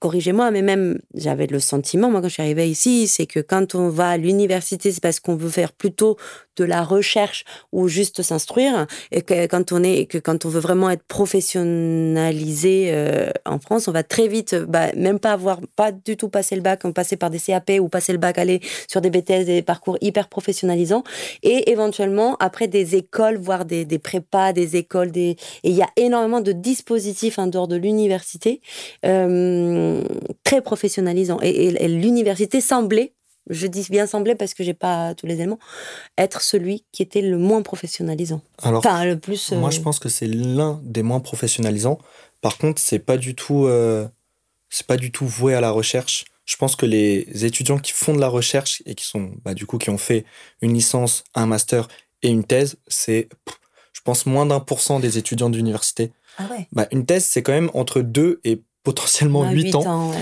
[0.02, 3.76] corrigez-moi, mais même j'avais le sentiment, moi, quand je suis arrivée ici, c'est que quand
[3.76, 6.16] on va à l'université, c'est parce qu'on veut faire plutôt
[6.56, 10.60] de la recherche ou juste s'instruire, et que quand on est, que quand on veut
[10.60, 15.92] vraiment être professionnalisé euh, en France, on va très vite, bah, même pas avoir, pas
[15.92, 18.60] du tout passer le bac, on passer par des CAP ou passer le bac, aller
[18.88, 21.04] sur des BTS, des parcours hyper professionnalisants,
[21.42, 25.88] et éventuellement après des écoles, voire des, prépas, des écoles, des, et il y a
[25.96, 28.60] énormément de dispositifs en dehors de l'université.
[29.04, 30.02] Euh,
[30.44, 31.38] très professionnalisant.
[31.42, 33.14] Et, l'université semblait,
[33.48, 35.58] je dis bien semblait parce que j'ai pas tous les éléments,
[36.18, 38.40] être celui qui était le moins professionnalisant.
[38.62, 39.52] Alors, enfin, le plus.
[39.52, 41.98] Moi, je euh, pense que c'est l'un des moins professionnalisants.
[42.40, 44.06] Par contre, c'est pas du tout, euh,
[44.68, 46.24] c'est pas du tout voué à la recherche.
[46.44, 49.64] Je pense que les étudiants qui font de la recherche et qui sont, bah, du
[49.64, 50.24] coup, qui ont fait
[50.60, 51.88] une licence, un master
[52.22, 53.28] et une thèse, c'est,
[53.92, 56.12] je pense, moins d'un pour cent des étudiants d'université.
[56.38, 56.66] Ah ouais.
[56.72, 60.12] bah, une thèse, c'est quand même entre deux et potentiellement 8, ans.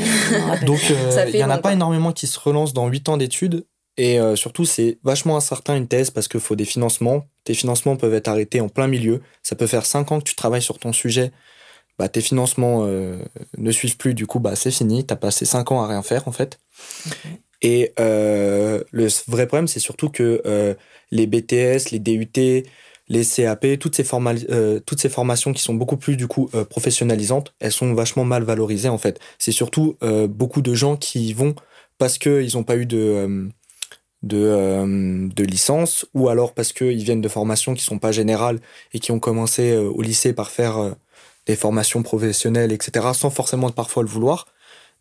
[0.66, 3.66] Donc, euh, il n'y en a pas énormément qui se relancent dans 8 ans d'études.
[3.96, 7.24] Et euh, surtout, c'est vachement incertain une thèse parce qu'il faut des financements.
[7.44, 9.20] Tes financements peuvent être arrêtés en plein milieu.
[9.42, 11.32] Ça peut faire 5 ans que tu travailles sur ton sujet.
[11.98, 13.18] Bah, tes financements euh,
[13.58, 14.14] ne suivent plus.
[14.14, 15.04] Du coup, bah, c'est fini.
[15.04, 16.58] Tu as passé 5 ans à rien faire, en fait.
[17.62, 20.76] Et le vrai problème, c'est surtout que
[21.11, 22.64] les BTS, les DUT,
[23.11, 24.06] les CAP, toutes ces,
[24.50, 28.24] euh, toutes ces formations qui sont beaucoup plus du coup euh, professionnalisantes, elles sont vachement
[28.24, 29.18] mal valorisées en fait.
[29.38, 31.56] C'est surtout euh, beaucoup de gens qui y vont
[31.98, 33.50] parce qu'ils n'ont pas eu de,
[34.22, 38.61] de, de licence, ou alors parce qu'ils viennent de formations qui sont pas générales
[38.94, 40.94] et qui ont commencé au lycée par faire
[41.44, 44.46] des formations professionnelles, etc., sans forcément parfois le vouloir.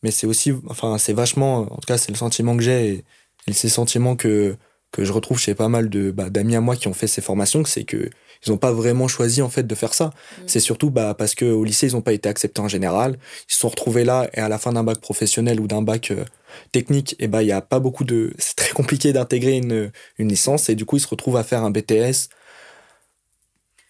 [0.04, 3.06] Mais c'est aussi, enfin, c'est vachement, en tout cas, c'est le sentiment que j'ai
[3.48, 4.58] et c'est le sentiment que,
[4.92, 7.22] que je retrouve chez pas mal de bah, d'amis à moi qui ont fait ces
[7.22, 8.10] formations, c'est que
[8.46, 10.06] ils n'ont pas vraiment choisi en fait de faire ça.
[10.08, 10.42] Mm.
[10.48, 13.18] C'est surtout bah, parce que au lycée ils n'ont pas été acceptés en général.
[13.50, 16.12] Ils se sont retrouvés là et à la fin d'un bac professionnel ou d'un bac
[16.12, 16.24] euh,
[16.72, 20.30] technique, et bah il y a pas beaucoup de, c'est très compliqué d'intégrer une, une
[20.30, 22.30] licence et du coup ils se retrouvent à faire un BTS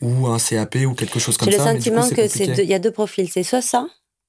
[0.01, 1.73] ou un CAP ou quelque chose comme J'ai le ça.
[1.73, 3.29] mais du coup, sentiment que c'est il y a deux profils.
[3.29, 3.87] C'est soit ça,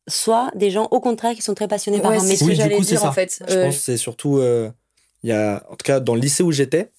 [0.09, 2.47] soit des gens au contraire qui sont très passionnés par un c'est métier.
[2.47, 3.09] Oui, du j'allais coup, c'est dire ça.
[3.09, 3.43] en fait.
[3.49, 4.71] Je Euh, pense que c'est surtout, euh,
[5.23, 6.91] il y a, en tout cas, dans le lycée où j'étais,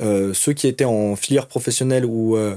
[0.00, 2.56] euh, ceux qui étaient en filière professionnelle ou euh,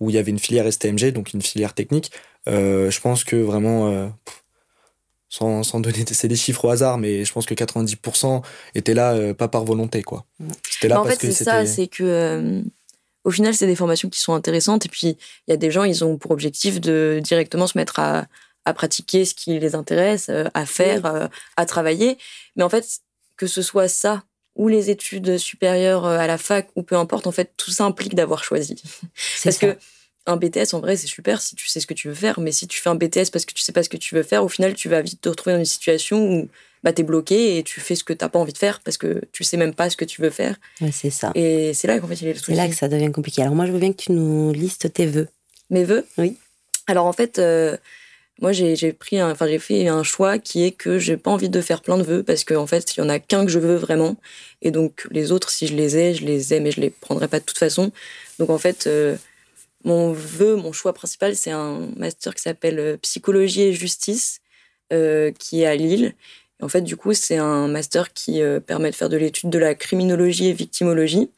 [0.00, 2.10] où il y avait une filière STMG, donc une filière technique,
[2.48, 4.42] euh, je pense que vraiment, pff,
[5.28, 8.42] sans, sans donner c'est des chiffres au hasard, mais je pense que 90%
[8.74, 10.24] étaient là pas par volonté, quoi.
[10.68, 12.62] C'était là en parce fait, que c'est ça, c'est que
[13.22, 14.86] au final, c'est des formations qui sont intéressantes.
[14.86, 17.98] Et puis, il y a des gens, ils ont pour objectif de directement se mettre
[17.98, 18.26] à,
[18.64, 21.28] à pratiquer ce qui les intéresse, à faire,
[21.58, 22.16] à travailler.
[22.56, 22.86] Mais en fait,
[23.36, 24.24] que ce soit ça
[24.56, 27.84] ou les études supérieures euh, à la fac ou peu importe, en fait, tout ça
[27.84, 28.76] implique d'avoir choisi.
[29.44, 29.66] Parce ça.
[29.66, 29.78] que
[30.26, 32.40] un BTS, en vrai, c'est super si tu sais ce que tu veux faire.
[32.40, 34.22] Mais si tu fais un BTS parce que tu sais pas ce que tu veux
[34.22, 36.48] faire, au final, tu vas vite te retrouver dans une situation où
[36.82, 38.96] bah, tu es bloqué et tu fais ce que tu pas envie de faire parce
[38.96, 40.56] que tu sais même pas ce que tu veux faire.
[40.80, 41.32] Ouais, c'est ça.
[41.34, 43.42] Et c'est là qu'en fait, il est le C'est là que ça devient compliqué.
[43.42, 45.28] Alors moi, je veux bien que tu nous listes tes vœux.
[45.70, 46.06] Mes vœux?
[46.18, 46.36] Oui.
[46.86, 47.76] Alors en fait, euh,
[48.40, 51.60] moi j'ai pris, enfin j'ai fait un choix qui est que j'ai pas envie de
[51.60, 53.76] faire plein de vœux parce qu'en fait il y en a qu'un que je veux
[53.76, 54.16] vraiment
[54.62, 57.28] et donc les autres si je les ai, je les ai mais je les prendrai
[57.28, 57.92] pas de toute façon.
[58.40, 59.16] Donc en fait, euh,
[59.84, 64.40] mon vœu, mon choix principal, c'est un master qui s'appelle euh, psychologie et justice
[64.92, 66.14] euh, qui est à Lille.
[66.60, 69.58] Et en fait, du coup, c'est un master qui permet de faire de l'étude de
[69.58, 71.30] la criminologie et victimologie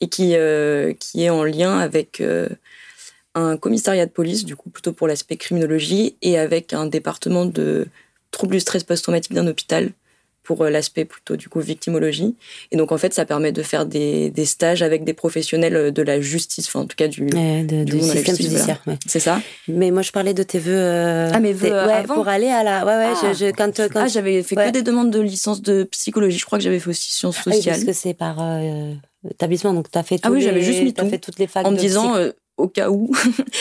[0.00, 0.34] et qui,
[1.00, 2.22] qui est en lien avec
[3.38, 7.86] un commissariat de police, du coup plutôt pour l'aspect criminologie, et avec un département de
[8.30, 9.90] troubles du stress post-traumatique d'un hôpital
[10.44, 12.34] pour euh, l'aspect plutôt du coup victimologie.
[12.72, 15.90] Et donc en fait, ça permet de faire des, des stages avec des professionnels euh,
[15.90, 17.24] de la justice, enfin en tout cas du...
[17.24, 18.82] Ouais, de, Du système justice, judiciaire.
[18.86, 18.98] ouais.
[19.06, 19.42] C'est ça?
[19.68, 20.72] Mais moi, je parlais de tes vœux.
[20.74, 22.86] euh, Ah, mes vœux, tes- euh, ouais, avant pour aller à la.
[22.86, 23.12] Ouais, ouais.
[23.14, 23.32] Ah.
[23.34, 24.00] je, je- quand, quand...
[24.04, 24.66] Ah, j'avais fait Ouais.
[24.68, 26.38] que des demandes de licence de psychologie.
[26.38, 27.74] Je crois que j'avais fait aussi sciences Ah oui, sociales.
[27.74, 28.94] parce que c'est par euh,
[29.30, 31.06] établissement, donc tu as fait Ah oui, les- j'avais juste mis tout.
[31.10, 33.10] fait toutes les facs en me disant, euh, au cas où.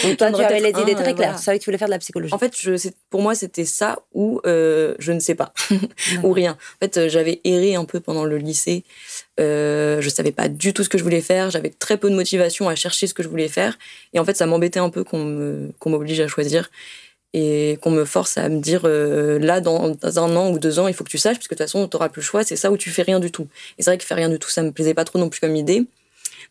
[0.04, 1.36] donc toi, tu avais les idées très euh, claires.
[1.38, 2.34] Tu savais que tu voulais faire de la psychologie.
[2.34, 5.54] En fait, je, pour moi, c'était ça ou euh, je ne sais pas.
[6.24, 6.52] ou rien.
[6.52, 8.84] En fait, euh, j'avais erré un peu pendant le lycée.
[9.39, 11.50] Euh, je savais pas du tout ce que je voulais faire.
[11.52, 13.78] J'avais très peu de motivation à chercher ce que je voulais faire.
[14.14, 16.70] Et en fait, ça m'embêtait un peu qu'on m'oblige à choisir
[17.34, 20.80] et qu'on me force à me dire euh, là, dans, dans un an ou deux
[20.80, 22.26] ans, il faut que tu saches, parce que de toute façon, tu n'auras plus le
[22.26, 22.43] choix.
[22.43, 23.48] C'est ça où tu fais rien du tout.
[23.78, 25.39] Et c'est vrai que faire rien du tout, ça me plaisait pas trop non plus
[25.39, 25.86] comme idée.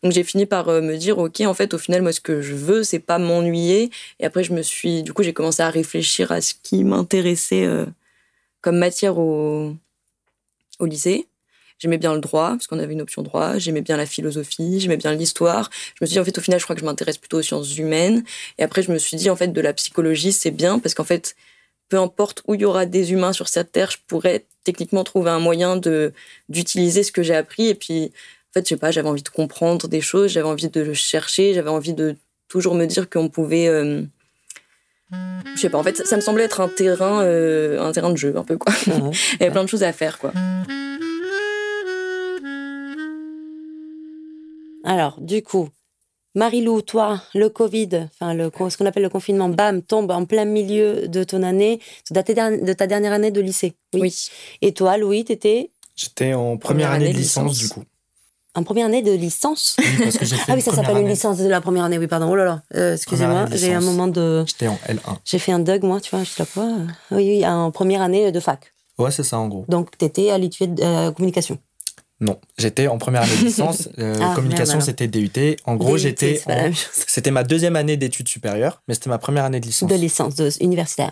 [0.03, 2.41] Donc j'ai fini par euh, me dire ok en fait au final moi ce que
[2.41, 3.89] je veux c'est pas m'ennuyer.
[4.19, 7.65] Et après je me suis du coup j'ai commencé à réfléchir à ce qui m'intéressait
[7.65, 7.85] euh,
[8.61, 9.75] comme matière au
[10.79, 11.27] au lycée.
[11.79, 13.59] J'aimais bien le droit parce qu'on avait une option droit.
[13.59, 14.79] J'aimais bien la philosophie.
[14.79, 15.69] J'aimais bien l'histoire.
[15.95, 17.43] Je me suis dit en fait au final je crois que je m'intéresse plutôt aux
[17.43, 18.23] sciences humaines.
[18.57, 21.03] Et après je me suis dit en fait de la psychologie c'est bien parce qu'en
[21.03, 21.35] fait
[21.89, 25.29] peu importe où il y aura des humains sur cette terre je pourrais techniquement trouver
[25.29, 26.13] un moyen de
[26.49, 27.67] d'utiliser ce que j'ai appris.
[27.67, 28.11] Et puis
[28.49, 30.93] en fait, je sais pas, j'avais envie de comprendre des choses, j'avais envie de le
[30.93, 32.15] chercher, j'avais envie de
[32.47, 33.67] toujours me dire qu'on pouvait.
[33.67, 34.01] euh,
[35.55, 38.17] Je sais pas, en fait, ça me semblait être un terrain, euh, un terrain de
[38.17, 38.73] jeu, un peu, quoi.
[38.87, 38.93] Ouais.
[39.33, 40.31] Il y avait plein de choses à faire, quoi.
[44.83, 45.69] Alors, du coup,
[46.35, 50.45] Marilou, toi, le Covid, enfin le, ce qu'on appelle le confinement, bam, tombe en plein
[50.45, 51.79] milieu de ton année,
[52.09, 53.73] de ta, dernière- de ta dernière année de lycée.
[53.93, 54.13] Oui.
[54.61, 57.83] Et toi, Louis, t'étais J'étais en première, année, de licence, du coup.
[58.57, 61.07] En première année de licence Oui, parce que j'ai fait Ah oui, ça s'appelle une
[61.07, 62.29] licence de la première année, oui, pardon.
[62.29, 64.43] Oh là là, euh, excusez-moi, j'ai un moment de.
[64.47, 65.17] J'étais en L1.
[65.23, 66.69] J'ai fait un Doug, moi, tu vois, je sais pas quoi.
[67.11, 68.73] Oui, oui, en première année de fac.
[68.97, 69.65] Ouais, c'est ça en gros.
[69.69, 71.59] Donc, t'étais habitué de euh, communication.
[72.19, 73.89] Non, j'étais en première année de licence.
[73.99, 75.29] euh, Ah, communication, c'était DUT.
[75.65, 76.41] En gros, j'étais.
[76.91, 79.87] C'était ma deuxième année d'études supérieures, mais c'était ma première année de licence.
[79.89, 81.11] De licence, de, universitaire.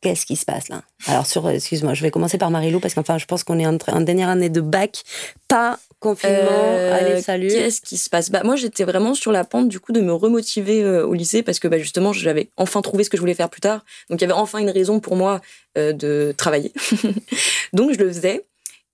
[0.00, 0.82] Qu'est-ce qui se passe là?
[1.06, 3.66] Alors, sur, euh, excuse-moi, je vais commencer par Marilou parce qu'enfin, je pense qu'on est
[3.66, 5.02] en, dernière année de bac.
[5.48, 6.36] Pas confinement.
[6.38, 7.48] Euh, Allez, salut.
[7.48, 8.30] Qu'est-ce qui se passe?
[8.30, 11.42] Bah, Moi, j'étais vraiment sur la pente du coup de me remotiver euh, au lycée
[11.42, 13.84] parce que bah, justement, j'avais enfin trouvé ce que je voulais faire plus tard.
[14.08, 15.40] Donc, il y avait enfin une raison pour moi
[15.76, 16.72] euh, de travailler.
[17.72, 18.46] Donc, je le faisais.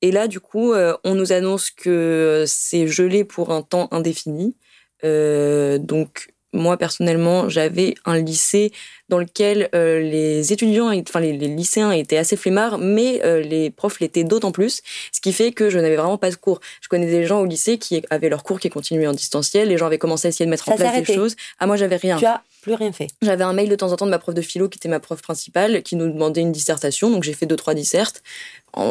[0.03, 4.55] Et là, du coup, on nous annonce que c'est gelé pour un temps indéfini.
[5.03, 8.73] Donc, moi personnellement, j'avais un lycée
[9.09, 14.01] dans lequel euh, les étudiants, enfin les, lycéens étaient assez flemmards, mais euh, les profs
[14.01, 14.81] l'étaient d'autant plus,
[15.13, 16.61] ce qui fait que je n'avais vraiment pas de cours.
[16.81, 19.77] Je connais des gens au lycée qui avaient leurs cours qui continuaient en distanciel, les
[19.77, 21.37] gens avaient commencé à essayer de mettre en place des choses.
[21.59, 22.17] Ah moi j'avais rien.
[22.17, 23.09] Tu as plus rien fait.
[23.21, 25.01] J'avais un mail de temps en temps de ma prof de philo qui était ma
[25.01, 28.23] prof principale, qui nous demandait une dissertation, donc j'ai fait deux trois dissertes.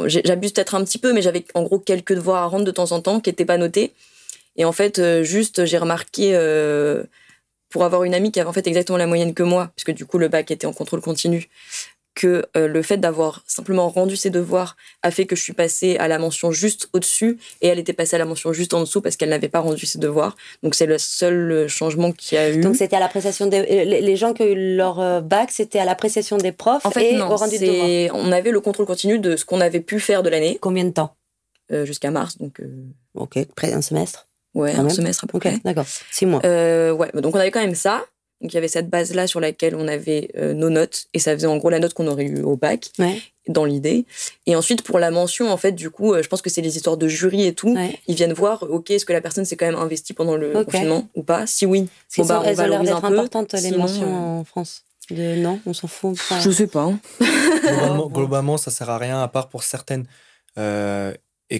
[0.05, 2.91] J'abuse peut-être un petit peu, mais j'avais en gros quelques devoirs à rendre de temps
[2.91, 3.93] en temps qui n'étaient pas notés.
[4.55, 6.33] Et en fait, euh, juste, j'ai remarqué
[7.73, 10.05] pour avoir une amie qui avait en fait exactement la moyenne que moi, puisque du
[10.05, 11.49] coup le bac était en contrôle continu,
[12.13, 15.97] que euh, le fait d'avoir simplement rendu ses devoirs a fait que je suis passée
[15.97, 19.01] à la mention juste au-dessus et elle était passée à la mention juste en dessous
[19.01, 20.37] parce qu'elle n'avait pas rendu ses devoirs.
[20.61, 22.61] Donc c'est le seul euh, changement qu'il y a eu.
[22.61, 25.85] Donc c'était à l'appréciation des euh, les gens qui ont eu leur bac, c'était à
[25.85, 28.21] l'appréciation des profs en fait, et non, au rendu de devoirs.
[28.23, 30.59] On avait le contrôle continu de ce qu'on avait pu faire de l'année.
[30.61, 31.15] Combien de temps?
[31.71, 32.61] Jusqu'à mars, donc.
[33.15, 34.27] Ok, près d'un semestre.
[34.53, 35.59] Ouais, un semestre à peu près.
[35.63, 36.41] D'accord, six mois.
[36.45, 38.05] Euh, ouais, donc on avait quand même ça.
[38.41, 41.33] Donc il y avait cette base-là sur laquelle on avait euh, nos notes, et ça
[41.33, 42.91] faisait en gros la note qu'on aurait eu au bac,
[43.47, 44.05] dans l'idée.
[44.45, 46.75] Et ensuite, pour la mention, en fait, du coup, euh, je pense que c'est les
[46.75, 47.77] histoires de jury et tout.
[48.07, 51.07] Ils viennent voir, ok, est-ce que la personne s'est quand même investie pendant le confinement
[51.15, 51.47] ou pas?
[51.47, 51.87] Si oui,
[52.17, 54.83] bon, bah, on elles ont l'air d'être importantes, les mentions en France.
[55.09, 56.17] Non, on s'en fout.
[56.29, 56.39] Pas.
[56.39, 56.83] Je sais pas.
[56.83, 56.99] Hein.
[57.61, 60.05] globalement, globalement, ça sert à rien, à part pour certaines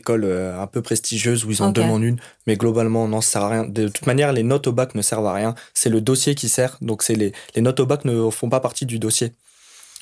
[0.09, 2.17] euh, un peu prestigieuse où ils en demandent une,
[2.47, 3.63] mais globalement, non, ça sert à rien.
[3.65, 5.55] De toute manière, les notes au bac ne servent à rien.
[5.73, 6.77] C'est le dossier qui sert.
[6.81, 9.33] Donc, c'est les, les notes au bac ne font pas partie du dossier.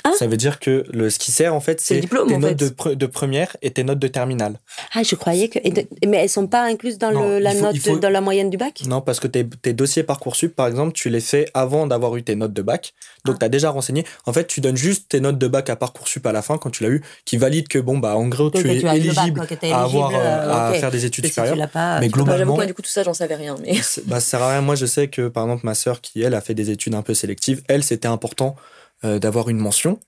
[0.04, 0.12] Ah.
[0.18, 3.06] Ça veut dire que le, ce qui sert, en fait, c'est tes notes de, de,
[3.06, 4.60] première et tes notes de terminale.
[4.94, 5.60] Ah, je croyais que.
[6.06, 8.82] mais elles sont pas incluses dans le, la note, dans la moyenne du bac?
[8.88, 12.24] Non, parce que tes, tes, dossiers Parcoursup, par exemple, tu les fais avant d'avoir eu
[12.24, 12.94] tes notes de bac.
[13.26, 13.40] Donc, ah.
[13.40, 14.06] tu as déjà renseigné.
[14.26, 16.70] En fait, tu donnes juste tes notes de bac à Parcoursup à la fin, quand
[16.70, 19.42] tu l'as eu, qui valide que, bon, bah, en gros, tu, es éligible,
[19.72, 21.58] à, avoir, euh, à faire des études supérieures.
[22.00, 22.58] mais globalement.
[22.66, 23.56] du coup, tout ça, j'en savais rien.
[23.64, 23.80] Mais...
[24.06, 24.62] Bah, ça sert à rien.
[24.62, 27.02] Moi, je sais que, par exemple, ma sœur, qui, elle, a fait des études un
[27.02, 28.56] peu sélectives, elle, c'était important
[29.04, 30.00] euh, d'avoir une mention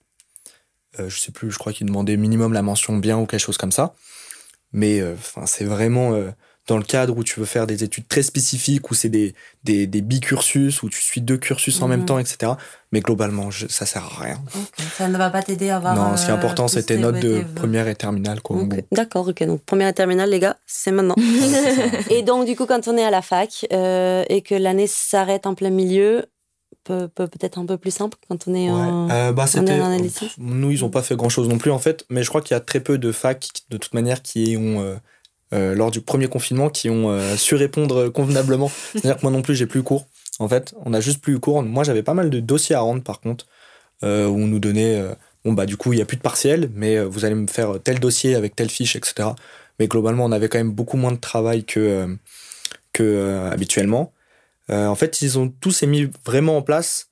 [0.99, 3.57] euh, je sais plus, je crois qu'il demandait minimum la mention bien ou quelque chose
[3.57, 3.93] comme ça.
[4.73, 6.29] Mais euh, enfin, c'est vraiment euh,
[6.67, 9.33] dans le cadre où tu veux faire des études très spécifiques, où c'est des,
[9.63, 12.05] des, des, bicursus, où tu suis deux cursus en même mhm.
[12.05, 12.53] temps, etc.
[12.91, 14.41] Mais globalement, ça sert à rien.
[14.97, 15.95] Ça ne va pas t'aider à avoir.
[15.95, 18.39] Non, ce qui est important, c'est tes notes de première et terminale.
[18.91, 19.43] D'accord, ok.
[19.43, 21.15] Donc, première et terminale, les gars, c'est maintenant.
[22.09, 25.55] et donc, du coup, quand on est à la fac et que l'année s'arrête en
[25.55, 26.25] plein milieu,
[26.83, 29.45] peut, peut-être un peu plus simple quand on est en, euh, bah,
[30.37, 32.57] Nous, ils n'ont pas fait grand-chose non plus, en fait, mais je crois qu'il y
[32.57, 34.95] a très peu de facs, de toute manière, qui ont, euh,
[35.53, 38.71] euh, lors du premier confinement, qui ont su répondre convenablement.
[38.91, 40.07] C'est-à-dire que moi non plus, j'ai plus cours.
[40.39, 41.63] En fait, on a juste plus cours.
[41.63, 43.45] Moi, j'avais pas mal de dossiers à rendre, par contre,
[44.01, 45.01] où on nous donnait,
[45.45, 47.79] bon, bah, du coup, il n'y a plus de partiel, mais vous allez me faire
[47.83, 49.29] tel dossier avec telle fiche, etc.
[49.79, 52.17] Mais globalement, on avait quand même beaucoup moins de travail que,
[52.91, 54.11] que habituellement.
[54.69, 57.09] Euh, en fait, ils ont tous mis vraiment en place.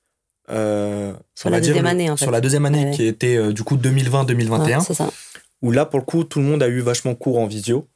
[0.50, 2.24] Euh, sur la deuxième année, en fait.
[2.24, 4.80] Sur la deuxième année, qui était euh, du coup 2020-2021.
[4.80, 5.10] c'est ça.
[5.60, 7.86] Où là, pour le coup, tout le monde a eu vachement cours en visio.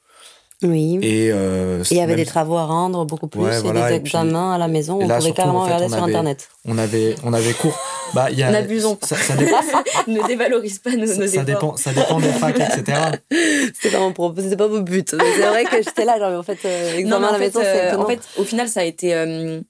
[0.62, 0.98] Oui.
[1.02, 4.68] Et il y avait des travaux à rendre beaucoup plus et des examens à la
[4.68, 4.98] maison.
[5.00, 6.48] on pouvait carrément regarder sur Internet.
[6.64, 7.78] On avait, on avait cours.
[8.14, 9.07] Bah, y a, N'abusons pas.
[9.07, 9.16] Ça,
[10.07, 12.98] ne dévalorise pas nos, nos ça, dépend, ça dépend des facs, etc.
[13.74, 15.11] c'était pas mon c'était pas mon but.
[15.11, 18.07] C'est vrai que j'étais là, genre, en fait, euh, non, à la maison, euh, en
[18.07, 19.61] fait, au final, ça a été euh,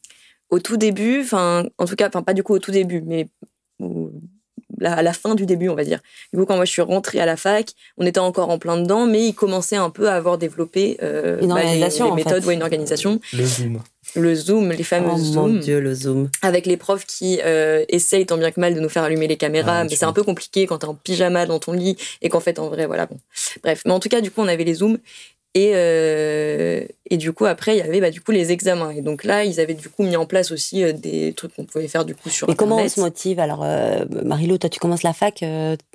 [0.51, 3.29] au tout début, enfin, en tout cas, enfin, pas du coup au tout début, mais
[4.83, 6.01] à la fin du début, on va dire.
[6.33, 8.77] Du coup, quand moi je suis rentrée à la fac, on était encore en plein
[8.77, 12.51] dedans, mais il commençait un peu à avoir développé une bah, organisation, les, méthodes ou
[12.51, 13.21] une organisation.
[13.33, 13.81] Le Zoom
[14.15, 15.53] le Zoom, les fameux oh, Zoom.
[15.53, 16.31] Mon Dieu, le Zoom.
[16.43, 19.37] Avec les profs qui euh, essayent tant bien que mal de nous faire allumer les
[19.37, 22.41] caméras, mais c'est un peu compliqué quand t'es en pyjama dans ton lit et qu'en
[22.41, 23.19] fait, en vrai, voilà, bon.
[23.63, 24.99] Bref, mais en tout cas, du coup, on avait les Zooms.
[25.57, 28.91] Et, euh, et du coup, après, il y avait bah, du coup les examens.
[28.91, 31.65] Et donc là, ils avaient du coup mis en place aussi euh, des trucs qu'on
[31.65, 34.79] pouvait faire du coup sur Et comment on se motive Alors, euh, Marilou, toi, tu
[34.79, 35.43] commences la fac,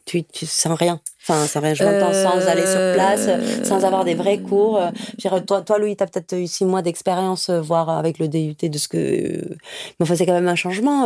[0.06, 3.30] tu, tu sens rien Enfin, ça rien, je m'entends, sans aller sur place,
[3.64, 4.82] sans avoir des vrais cours.
[5.46, 8.78] toi, toi, Louis, tu as peut-être eu six mois d'expérience, voire avec le DUT, de
[8.80, 8.98] ce que.
[8.98, 11.06] Mais enfin, c'est quand même un changement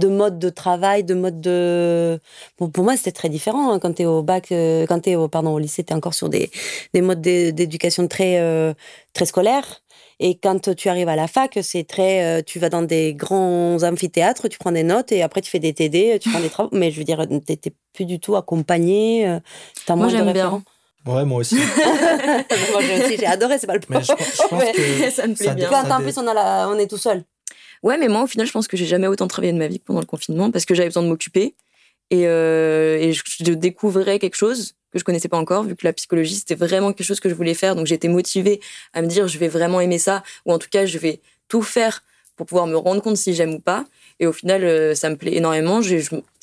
[0.00, 2.18] de mode de travail, de mode de.
[2.56, 3.72] pour moi, c'était très différent.
[3.72, 3.78] Hein.
[3.78, 5.96] Quand tu es au bac, euh, quand tu es au, pardon, au lycée, tu es
[5.96, 6.50] encore sur des,
[6.92, 8.74] des modes d'éducation très, euh,
[9.12, 9.82] très scolaires.
[10.18, 12.24] Et quand tu arrives à la fac, c'est très.
[12.24, 15.60] Euh, tu vas dans des grands amphithéâtres, tu prends des notes et après tu fais
[15.60, 16.70] des TD, tu prends des travaux.
[16.72, 19.26] Mais je veux dire, tu n'étais plus du tout accompagné.
[19.26, 20.62] as moi, j'aime bien.
[21.06, 21.56] Ouais, moi aussi.
[22.72, 24.04] moi aussi, j'ai adoré, c'est pas le problème.
[24.04, 24.14] ça
[25.26, 25.68] me plaît bien.
[25.70, 27.24] Quand en plus on, a on est tout seul.
[27.82, 29.80] Ouais, mais moi, au final, je pense que j'ai jamais autant travaillé de ma vie
[29.80, 31.54] que pendant le confinement parce que j'avais besoin de m'occuper
[32.10, 35.92] et, euh, et je, découvrais quelque chose que je connaissais pas encore, vu que la
[35.92, 37.76] psychologie, c'était vraiment quelque chose que je voulais faire.
[37.76, 38.60] Donc, j'étais motivée
[38.92, 41.62] à me dire, je vais vraiment aimer ça, ou en tout cas, je vais tout
[41.62, 42.02] faire
[42.36, 43.84] pour pouvoir me rendre compte si j'aime ou pas.
[44.18, 45.80] Et au final, ça me plaît énormément.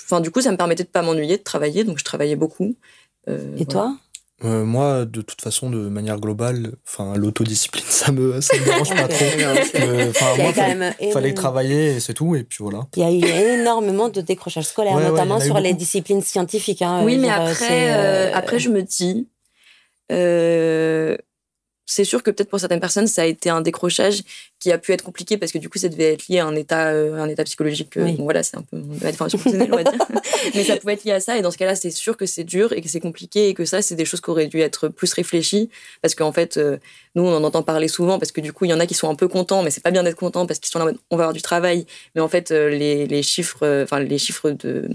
[0.04, 1.84] Enfin, du coup, ça me permettait de pas m'ennuyer, de travailler.
[1.84, 2.76] Donc, je travaillais beaucoup.
[3.28, 3.98] et toi?
[4.46, 8.90] Euh, moi, de toute façon, de manière globale, enfin, l'autodiscipline, ça me, ça me dérange
[8.90, 9.26] pas trop.
[9.78, 12.88] Euh, enfin, moi, fallait, fallait travailler et c'est tout, et puis voilà.
[12.96, 16.82] Il y a eu énormément de décrochage scolaire, notamment sur les disciplines scientifiques.
[16.82, 19.28] Hein, oui, mais après, euh, après, je me dis,
[21.90, 24.22] c'est sûr que peut-être pour certaines personnes, ça a été un décrochage
[24.60, 26.54] qui a pu être compliqué parce que du coup, ça devait être lié à un
[26.54, 27.96] état, euh, un état psychologique.
[27.96, 29.94] Euh, bon, voilà, c'est un peu ma déformation personnelle, on va dire.
[30.54, 31.38] Mais ça pouvait être lié à ça.
[31.38, 33.64] Et dans ce cas-là, c'est sûr que c'est dur et que c'est compliqué et que
[33.64, 35.70] ça, c'est des choses qui auraient dû être plus réfléchies
[36.02, 36.78] parce qu'en fait, euh,
[37.16, 38.94] nous, on en entend parler souvent parce que du coup, il y en a qui
[38.94, 41.16] sont un peu contents, mais c'est pas bien d'être content parce qu'ils sont là, on
[41.16, 41.86] va avoir du travail.
[42.16, 44.90] Mais en fait, les, les chiffres, enfin, les chiffres de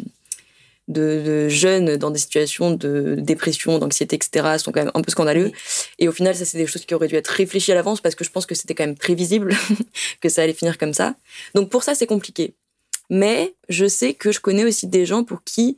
[0.89, 5.53] de, jeunes dans des situations de dépression, d'anxiété, etc., sont quand même un peu scandaleux.
[5.99, 8.15] Et au final, ça, c'est des choses qui auraient dû être réfléchies à l'avance parce
[8.15, 9.55] que je pense que c'était quand même prévisible
[10.21, 11.15] que ça allait finir comme ça.
[11.55, 12.55] Donc pour ça, c'est compliqué.
[13.11, 15.77] Mais je sais que je connais aussi des gens pour qui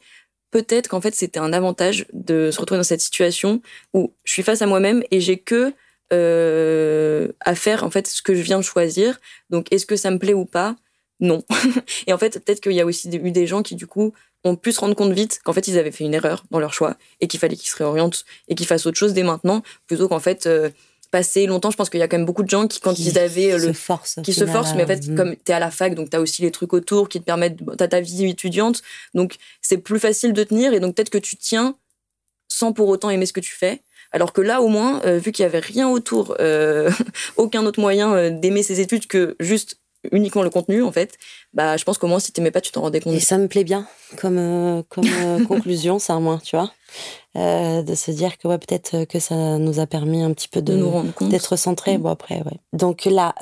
[0.51, 3.61] peut-être qu'en fait, c'était un avantage de se retrouver dans cette situation
[3.93, 5.73] où je suis face à moi-même et j'ai que
[6.13, 9.19] euh, à faire en fait ce que je viens de choisir.
[9.51, 10.77] Donc est-ce que ça me plaît ou pas?
[11.19, 11.43] Non.
[12.07, 14.13] et en fait, peut-être qu'il y a aussi eu des gens qui du coup
[14.45, 16.73] ont pu se rendre compte vite qu'en fait ils avaient fait une erreur dans leur
[16.73, 20.07] choix et qu'il fallait qu'ils se réorientent et qu'ils fassent autre chose dès maintenant plutôt
[20.09, 20.71] qu'en fait euh,
[21.11, 21.71] passer longtemps.
[21.71, 23.59] Je pense qu'il y a quand même beaucoup de gens qui quand ils avaient euh,
[23.59, 25.17] le se qui se forcent mais en fait mm.
[25.17, 27.25] comme tu es à la fac donc tu as aussi les trucs autour qui te
[27.25, 28.83] permettent t'as ta vie étudiante.
[29.15, 31.77] Donc c'est plus facile de tenir et donc peut-être que tu tiens
[32.49, 33.81] sans pour autant aimer ce que tu fais.
[34.13, 36.37] Alors que là, au moins, euh, vu qu'il y avait rien autour,
[37.37, 39.79] aucun autre moyen d'aimer ses études que juste
[40.13, 41.17] uniquement le contenu en fait,
[41.53, 43.15] bah je pense qu'au moins si t'aimais pas, tu t'en rendais compte.
[43.15, 43.87] Et ça me plaît bien
[44.19, 46.73] comme euh, comme euh, conclusion, ça moins, tu vois,
[47.37, 50.63] euh, de se dire que ouais peut-être que ça nous a permis un petit peu
[50.63, 51.99] de, nous rendre compte, d'être centré.
[51.99, 52.03] Mm.
[52.03, 52.59] Bon après ouais.
[52.73, 53.35] Donc là,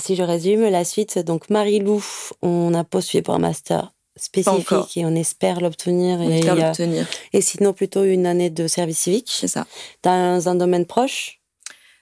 [0.00, 2.04] si je résume la suite, donc Marie-Lou,
[2.42, 6.20] on a postulé pour un master spécifique et on espère l'obtenir.
[6.20, 7.06] et, l'obtenir.
[7.32, 9.28] Et sinon plutôt une année de service civique.
[9.30, 9.66] C'est ça.
[10.02, 11.40] Dans un domaine proche.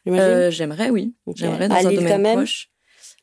[0.07, 1.15] J'aimerais, oui.
[1.35, 2.71] J'aimerais dans un domaine proche.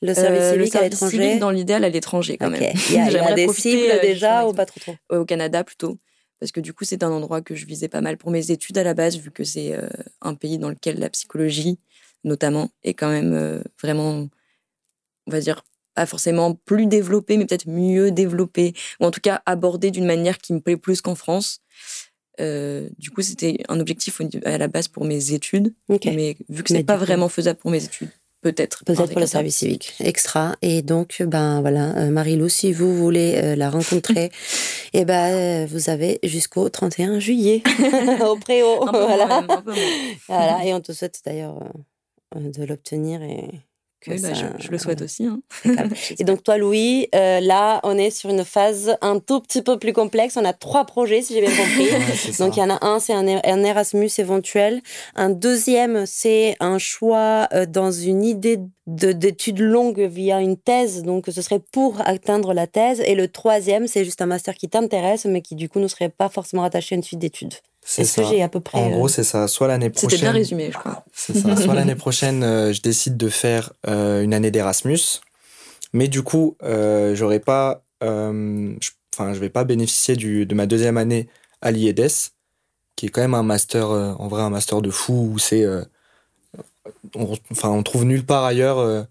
[0.03, 2.73] Le service euh, civique à l'étranger Dans l'idéal, à l'étranger quand même.
[2.89, 4.79] Il y a, des cibles euh, déjà ou pas trop?
[4.81, 5.97] Trop Au Canada plutôt.
[6.39, 8.77] Parce que du coup, c'est un endroit que je visais pas mal pour mes études
[8.77, 9.87] à la base, vu que c'est euh,
[10.21, 11.79] un pays dans lequel la psychologie,
[12.25, 14.27] notamment, est quand même vraiment,
[15.25, 15.63] on va dire,
[15.95, 20.37] pas forcément plus développée, mais peut-être mieux développée, ou en tout cas abordée d'une manière
[20.37, 21.61] qui me plaît plus qu'en France.
[22.39, 26.83] du coup, c'était un objectif à la base pour mes études, mais vu que c'est
[26.83, 28.09] pas vraiment faisable pour mes études,
[28.43, 28.83] Peut-être.
[28.83, 29.93] Peut-être pour le service civique.
[30.01, 30.57] Extra.
[30.61, 34.31] Et donc, ben voilà, euh, Marie-Lou, si vous voulez euh, la rencontrer, et
[34.93, 37.63] eh ben, euh, vous avez jusqu'au 31 juillet
[38.27, 38.85] au préau.
[38.85, 39.47] voilà.
[40.27, 40.65] voilà.
[40.65, 41.57] Et on te souhaite d'ailleurs
[42.35, 43.49] de l'obtenir et
[44.07, 45.25] oui, bah, je, le souhaite aussi.
[45.25, 45.41] Hein.
[46.19, 49.77] et donc toi, Louis, euh, là, on est sur une phase un tout petit peu
[49.77, 50.37] plus complexe.
[50.37, 51.87] On a trois projets, si j'ai bien compris.
[52.39, 54.81] donc il y en a un, c'est un, Erasmus éventuel.
[55.15, 61.03] Un deuxième, c'est un choix euh, dans une idée d'études longues via une thèse.
[61.03, 63.01] Donc ce serait pour atteindre la thèse.
[63.05, 66.09] Et le troisième, c'est juste un master qui t'intéresse, mais qui du coup ne serait
[66.09, 67.53] pas forcément rattaché à une suite d'études.
[67.97, 68.77] Est-ce que j'ai à peu près.
[68.77, 69.47] En gros, euh, c'est ça.
[69.47, 70.09] Soit l'année prochaine.
[70.09, 71.03] C'était bien résumé, je crois.
[71.13, 71.55] C'est ça.
[71.55, 75.21] Soit l'année prochaine, euh, je décide de faire euh, une année d'Erasmus.
[75.91, 77.83] Mais du coup, euh, j'aurais pas.
[78.01, 81.29] Enfin, je vais pas bénéficier du, de ma deuxième année
[81.61, 82.09] à l'IEDES,
[82.95, 85.65] qui est quand même un master, en vrai, un master de fou où c'est.
[87.15, 89.07] enfin, on trouve nulle part ailleurs,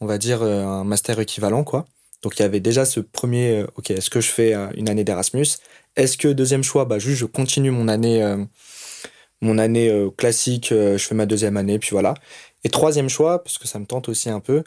[0.00, 1.84] on va dire, un master équivalent, quoi.
[2.22, 5.46] Donc il y avait déjà ce premier, ok, est-ce que je fais une année d'Erasmus
[5.96, 8.44] est-ce que deuxième choix, bah, juste je continue mon année, euh,
[9.40, 12.14] mon année euh, classique, euh, je fais ma deuxième année, puis voilà.
[12.64, 14.62] Et troisième choix, parce que ça me tente aussi un peu,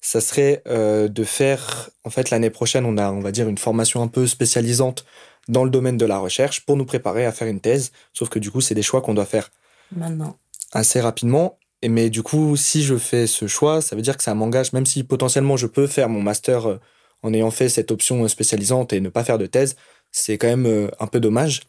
[0.00, 4.00] ça serait de faire, en fait, l'année prochaine, on a, on va dire, une formation
[4.00, 5.04] un peu spécialisante
[5.48, 7.90] dans le domaine de la recherche pour nous préparer à faire une thèse.
[8.12, 9.50] Sauf que du coup, c'est des choix qu'on doit faire
[9.96, 10.36] maintenant
[10.72, 11.58] assez rapidement.
[11.82, 14.72] Et mais du coup, si je fais ce choix, ça veut dire que ça m'engage,
[14.72, 16.78] même si potentiellement je peux faire mon master
[17.22, 19.74] en ayant fait cette option spécialisante et ne pas faire de thèse,
[20.12, 21.62] c'est quand même euh, un peu dommage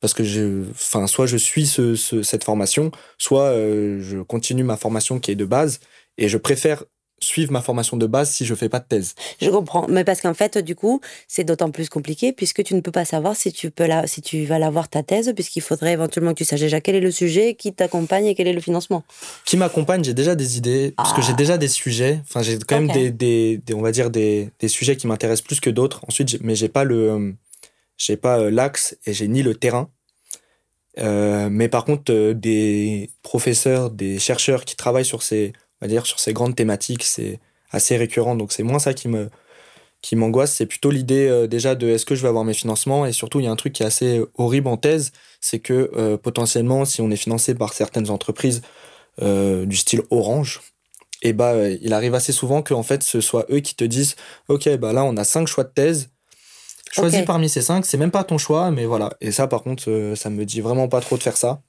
[0.00, 4.76] parce que je, enfin, soit je suis ce, cette formation, soit euh, je continue ma
[4.76, 5.80] formation qui est de base
[6.16, 6.84] et je préfère
[7.22, 9.14] suivre ma formation de base si je fais pas de thèse.
[9.42, 12.80] Je comprends, mais parce qu'en fait, du coup, c'est d'autant plus compliqué puisque tu ne
[12.80, 15.92] peux pas savoir si tu peux la, si tu vas l'avoir ta thèse, puisqu'il faudrait
[15.92, 18.60] éventuellement que tu saches déjà quel est le sujet, qui t'accompagne et quel est le
[18.60, 19.04] financement.
[19.44, 21.36] Qui m'accompagne, j'ai déjà des idées, parce que j'ai ah.
[21.36, 22.20] déjà des sujets.
[22.22, 25.60] Enfin, j'ai quand même des, des, on va dire des, des sujets qui m'intéressent plus
[25.60, 26.00] que d'autres.
[26.08, 27.34] Ensuite, mais j'ai pas le
[28.00, 29.90] j'ai pas euh, l'axe et j'ai ni le terrain.
[30.98, 35.88] Euh, mais par contre, euh, des professeurs, des chercheurs qui travaillent sur ces, on va
[35.88, 37.38] dire, sur ces grandes thématiques, c'est
[37.70, 38.38] assez récurrentes.
[38.38, 39.28] Donc c'est moins ça qui me
[40.02, 43.04] qui m'angoisse, c'est plutôt l'idée déjà de est-ce que je vais avoir mes financements?
[43.04, 46.16] Et surtout il y a un truc qui est assez horrible en thèse, c'est que
[46.16, 48.62] potentiellement si on est financé par certaines entreprises
[49.20, 50.62] du style Orange,
[51.20, 53.84] et eh bah il arrive assez souvent que en fait ce soit eux qui te
[53.84, 54.16] disent
[54.48, 56.08] ok bah là on a cinq choix de thèse,
[56.90, 60.12] choisis parmi ces cinq, c'est même pas ton choix mais voilà et ça par contre
[60.16, 61.62] ça me dit vraiment pas trop de faire ça.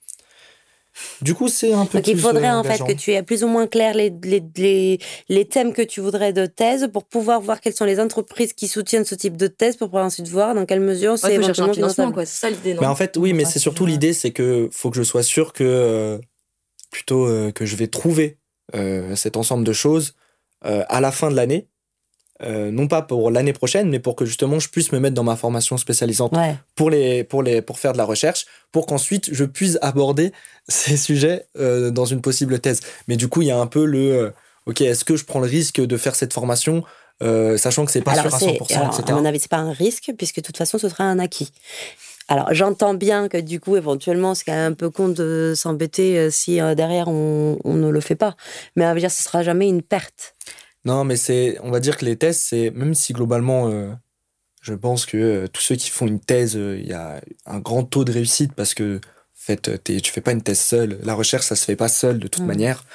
[1.22, 2.00] Du coup, c'est un peu.
[2.00, 5.00] Donc, il faudrait euh, en fait que tu aies plus ou moins clair les, les,
[5.30, 8.68] les, thèmes que tu voudrais de thèse pour pouvoir voir quelles sont les entreprises qui
[8.68, 12.14] soutiennent ce type de thèse pour pouvoir ensuite voir dans quelle mesure c'est éventuellement financement.
[12.18, 14.98] C'est ça l'idée, Mais en fait, oui, mais c'est surtout l'idée, c'est que faut que
[14.98, 16.18] je sois sûr que euh,
[16.92, 18.38] plutôt euh, que je vais trouver
[19.16, 20.14] cet ensemble de choses
[20.62, 21.68] à la fin de l'année
[22.44, 25.24] euh, non pas pour l'année prochaine, mais pour que justement je puisse me mettre dans
[25.24, 26.34] ma formation spécialisante
[26.76, 30.32] pour, les, pour, les, pour faire de la recherche, pour qu'ensuite je puisse aborder
[30.68, 32.80] ces sujets euh, dans une possible thèse.
[33.08, 34.30] Mais du coup, il y a un peu le euh,
[34.66, 36.84] ok, est-ce que je prends le risque de faire cette formation
[37.58, 39.04] sachant que c'est pas sûr à 100%, alors, etc.
[39.10, 41.52] À mon avis, c'est pas un risque, puisque de toute façon, ce sera un acquis.
[42.28, 46.32] Alors, j'entends bien que du coup, éventuellement, c'est quand même un peu con de s'embêter
[46.32, 48.36] si derrière on, on, ne le fait pas.
[48.76, 50.34] Mais à dire, ce sera jamais une perte.
[50.86, 53.92] Non, mais c'est, on va dire que les thèses, c'est, même si globalement, euh,
[54.62, 57.60] je pense que euh, tous ceux qui font une thèse, euh, il y a un
[57.60, 59.00] grand taux de réussite parce que, en
[59.36, 61.00] fait, t'es, tu fais pas une thèse seule.
[61.04, 62.48] La recherche, ça se fait pas seul de toute mm.
[62.48, 62.86] manière.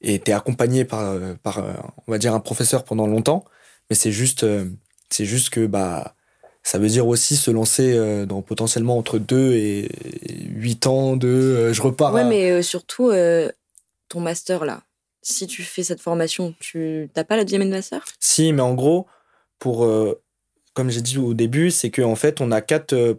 [0.00, 1.64] Et tu es accompagné par, par,
[2.06, 3.44] on va dire, un professeur pendant longtemps.
[3.88, 4.44] Mais c'est juste,
[5.08, 6.14] c'est juste que, bah,
[6.62, 9.88] ça veut dire aussi se lancer dans potentiellement entre 2 et
[10.50, 12.12] 8 ans de je repars.
[12.12, 13.12] Ouais, mais surtout,
[14.10, 14.82] ton master là,
[15.24, 18.04] si tu fais cette formation, tu n'as pas la deuxième année de master?
[18.20, 19.06] Si, mais en gros,
[19.58, 20.20] pour, euh,
[20.74, 23.14] comme j'ai dit au début, c'est qu'en fait, on a quatre, euh,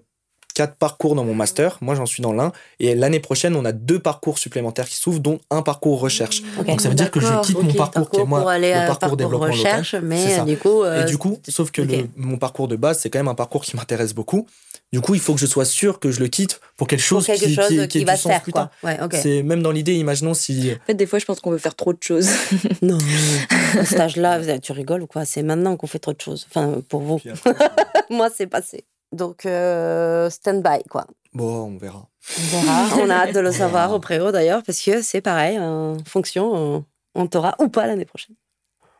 [0.53, 1.80] quatre parcours dans mon master.
[1.82, 2.51] Moi, j'en suis dans l'un.
[2.80, 6.43] Et l'année prochaine, on a deux parcours supplémentaires qui s'ouvrent, dont un parcours recherche.
[6.66, 9.47] Donc, ça veut dire que je quitte mon parcours, qui est moi, le parcours, développement
[9.47, 11.82] recherche, Mais du coup, euh, Et du coup, sauf que
[12.16, 14.45] mon parcours de base, c'est quand même un parcours qui m'intéresse beaucoup.
[14.94, 17.26] Du coup, il faut que je sois sûr que je le quitte pour quelque chose,
[17.26, 18.44] qui, chose qui, va se faire.
[18.44, 18.70] Quoi.
[19.12, 20.72] C'est même dans l'idée, imaginons si.
[20.72, 22.30] En fait, des fois, je pense qu'on veut faire trop de choses.
[22.82, 22.98] non,
[23.78, 25.26] à cet âge-là, tu rigoles ou quoi?
[25.26, 26.48] C'est maintenant qu'on fait trop de choses.
[26.50, 27.20] Enfin, pour vous.
[28.10, 28.86] Moi, c'est passé.
[29.12, 31.08] Donc, euh, stand-by, quoi.
[31.34, 32.08] Bon, on verra.
[32.38, 32.88] On verra.
[33.02, 36.86] on a hâte de le savoir au préau d'ailleurs, parce que c'est pareil, en fonction,
[37.16, 38.36] on t'aura ou pas l'année prochaine.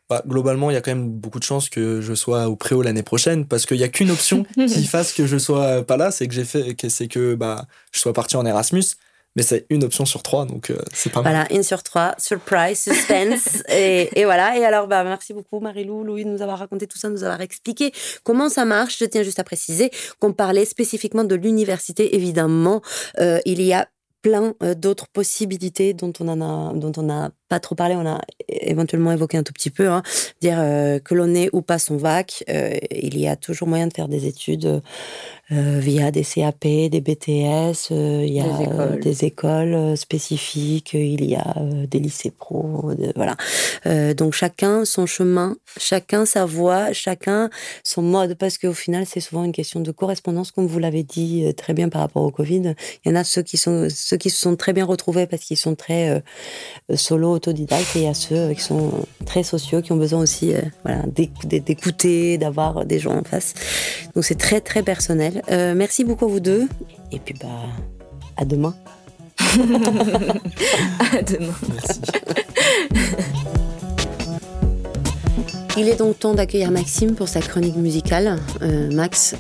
[0.10, 2.84] Bah, globalement, il y a quand même beaucoup de chances que je sois au préau
[2.84, 6.12] l'année prochaine parce qu'il n'y a qu'une option qui fasse que je sois pas là,
[6.12, 8.84] c'est que j'ai fait, c'est que bah, je sois parti en Erasmus.
[9.36, 11.34] Mais c'est une option sur trois, donc euh, c'est pas mal.
[11.34, 13.64] Voilà, une sur trois, surprise, suspense.
[13.70, 14.58] et, et, voilà.
[14.58, 17.24] Et alors, bah, merci beaucoup, Marie-Lou, Louis, de nous avoir raconté tout ça, de nous
[17.24, 17.91] avoir expliqué
[18.24, 18.97] comment ça marche.
[18.97, 22.82] Je tiens juste à préciser qu'on parlait spécifiquement de l'université, évidemment.
[23.20, 23.89] Euh, il y a
[24.22, 28.06] plein euh, d'autres possibilités dont on en a, dont on n'a pas trop parlé, on
[28.08, 30.02] a éventuellement évoqué un tout petit peu, hein.
[30.41, 33.88] dire euh, que l'on ait ou pas son VAC, euh, il y a toujours moyen
[33.88, 34.82] de faire des études
[35.52, 41.56] via des CAP, des BTS, il y a des écoles, spécifiques, il y a
[41.88, 43.36] des lycées pro, voilà.
[44.16, 47.52] donc chacun son chemin, chacun sa voie, chacun
[47.84, 51.54] son mode, parce qu'au final c'est souvent une question de correspondance, comme vous l'avez dit
[51.56, 52.74] très bien par rapport au Covid.
[53.06, 55.43] Il y en a ceux qui sont ceux qui se sont très bien retrouvés parce
[55.43, 56.24] qu'ils sont très
[56.96, 58.92] solo autodidactes et il y a ceux qui sont
[59.26, 63.54] très sociaux, qui ont besoin aussi euh, voilà, d'écouter, d'avoir des gens en face.
[64.16, 65.42] Donc c'est très très personnel.
[65.52, 66.68] Euh, merci beaucoup à vous deux.
[67.12, 67.48] Et puis bah
[68.38, 68.76] à demain.
[69.40, 71.54] à demain.
[71.74, 72.02] Merci.
[75.78, 78.40] Il est donc temps d'accueillir Maxime pour sa chronique musicale.
[78.62, 79.36] Euh, Max,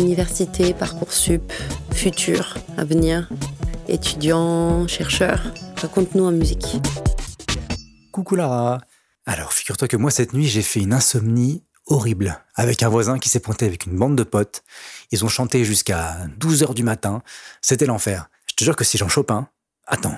[0.00, 1.52] université, parcoursup,
[1.92, 3.28] futur, avenir,
[3.88, 5.40] étudiant, chercheur.
[5.84, 6.78] Raconte-nous en musique.
[8.10, 8.80] Coucou Lara.
[9.26, 13.28] Alors, figure-toi que moi, cette nuit, j'ai fait une insomnie horrible avec un voisin qui
[13.28, 14.62] s'est pointé avec une bande de potes.
[15.10, 17.22] Ils ont chanté jusqu'à 12 heures du matin.
[17.60, 18.30] C'était l'enfer.
[18.46, 19.46] Je te jure que si Jean Chopin.
[19.86, 20.16] Attends,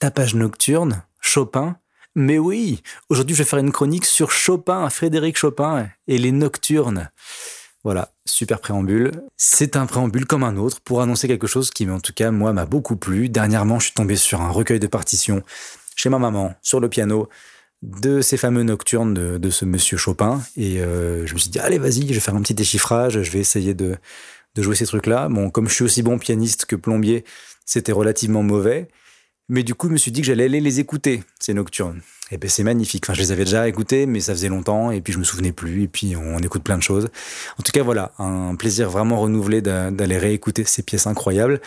[0.00, 1.76] tapage nocturne, Chopin
[2.14, 7.10] Mais oui, aujourd'hui, je vais faire une chronique sur Chopin, Frédéric Chopin et les nocturnes.
[7.84, 9.10] Voilà, super préambule.
[9.36, 12.52] C'est un préambule comme un autre pour annoncer quelque chose qui, en tout cas, moi,
[12.52, 13.28] m'a beaucoup plu.
[13.28, 15.42] Dernièrement, je suis tombé sur un recueil de partitions
[15.96, 17.28] chez ma maman, sur le piano,
[17.82, 20.40] de ces fameux nocturnes de, ce monsieur Chopin.
[20.56, 23.30] Et euh, je me suis dit, allez, vas-y, je vais faire un petit déchiffrage, je
[23.32, 23.96] vais essayer de,
[24.54, 25.28] de jouer ces trucs-là.
[25.28, 27.24] Bon, comme je suis aussi bon pianiste que plombier,
[27.66, 28.88] c'était relativement mauvais.
[29.48, 32.00] Mais du coup, je me suis dit que j'allais aller les écouter, ces nocturnes.
[32.30, 33.04] Et ben c'est magnifique.
[33.04, 35.52] Enfin, je les avais déjà écoutés, mais ça faisait longtemps, et puis je me souvenais
[35.52, 37.10] plus, et puis on, écoute plein de choses.
[37.58, 41.60] En tout cas, voilà, un plaisir vraiment renouvelé d'aller réécouter ces pièces incroyables.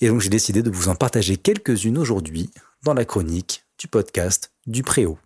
[0.00, 2.50] Et donc, j'ai décidé de vous en partager quelques-unes aujourd'hui
[2.84, 5.18] dans la chronique du podcast du Préau.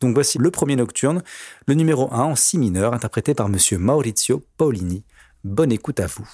[0.00, 1.22] Donc voici le premier nocturne,
[1.66, 5.04] le numéro 1 en si mineur, interprété par monsieur Maurizio Paolini.
[5.44, 6.28] Bonne écoute à vous.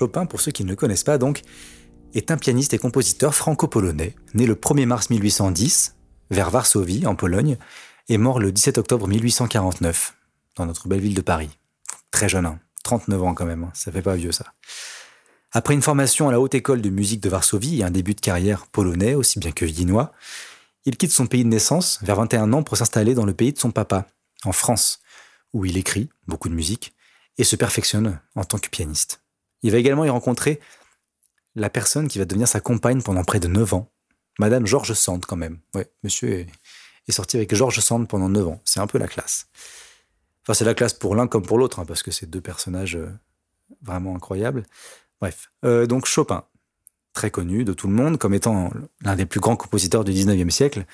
[0.00, 1.42] Chopin, pour ceux qui ne le connaissent pas donc,
[2.14, 5.94] est un pianiste et compositeur franco-polonais, né le 1er mars 1810,
[6.30, 7.58] vers Varsovie, en Pologne,
[8.08, 10.14] et mort le 17 octobre 1849,
[10.56, 11.50] dans notre belle ville de Paris.
[12.10, 12.58] Très jeune, hein.
[12.82, 13.72] 39 ans quand même, hein.
[13.74, 14.46] ça fait pas vieux ça.
[15.52, 18.22] Après une formation à la Haute École de musique de Varsovie et un début de
[18.22, 20.12] carrière polonais aussi bien que viennois,
[20.86, 23.58] il quitte son pays de naissance vers 21 ans pour s'installer dans le pays de
[23.58, 24.06] son papa,
[24.46, 25.02] en France,
[25.52, 26.94] où il écrit beaucoup de musique
[27.36, 29.19] et se perfectionne en tant que pianiste.
[29.62, 30.60] Il va également y rencontrer
[31.54, 33.90] la personne qui va devenir sa compagne pendant près de 9 ans,
[34.38, 35.58] Madame Georges Sand quand même.
[35.74, 36.46] Ouais, monsieur
[37.06, 38.60] est, sorti avec Georges Sand pendant 9 ans.
[38.64, 39.48] C'est un peu la classe.
[40.42, 42.96] Enfin, c'est la classe pour l'un comme pour l'autre, hein, parce que c'est deux personnages
[42.96, 43.10] euh,
[43.82, 44.64] vraiment incroyables.
[45.20, 46.44] Bref, euh, donc Chopin,
[47.12, 48.70] très connu de tout le monde comme étant
[49.02, 50.86] l'un des plus grands compositeurs du 19e siècle,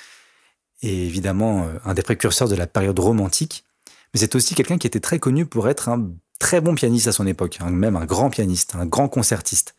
[0.82, 3.64] et évidemment euh, un des précurseurs de la période romantique,
[4.12, 7.12] mais c'est aussi quelqu'un qui était très connu pour être un très bon pianiste à
[7.12, 9.74] son époque, même un grand pianiste, un grand concertiste.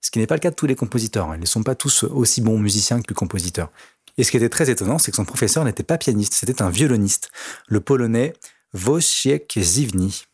[0.00, 1.36] Ce qui n'est pas le cas de tous les compositeurs, hein.
[1.36, 3.70] ils ne sont pas tous aussi bons musiciens que compositeurs.
[4.18, 6.70] Et ce qui était très étonnant, c'est que son professeur n'était pas pianiste, c'était un
[6.70, 7.30] violoniste,
[7.68, 8.34] le polonais
[8.74, 10.26] Wojciech Zivny,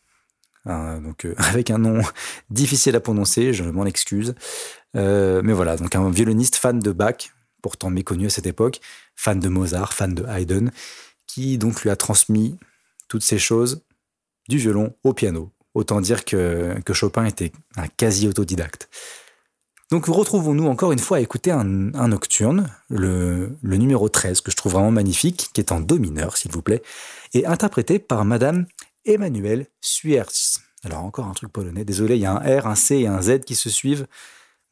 [0.65, 2.01] donc euh, avec un nom
[2.49, 4.35] difficile à prononcer, je m'en excuse.
[4.95, 7.31] Euh, mais voilà, donc un violoniste fan de Bach,
[7.61, 8.81] pourtant méconnu à cette époque,
[9.15, 10.69] fan de Mozart, fan de Haydn,
[11.27, 12.57] qui donc lui a transmis
[13.07, 13.83] toutes ces choses
[14.47, 15.51] du violon au piano.
[15.73, 18.89] Autant dire que, Chopin était un quasi autodidacte.
[19.89, 24.73] Donc retrouvons-nous encore une fois à écouter un, nocturne, le, numéro 13, que je trouve
[24.73, 26.81] vraiment magnifique, qui est en do mineur, s'il vous plaît,
[27.33, 28.65] et interprété par Madame
[29.05, 30.59] Emmanuel Suerz.
[30.83, 33.21] Alors encore un truc polonais, désolé, il y a un R, un C et un
[33.21, 34.07] Z qui se suivent.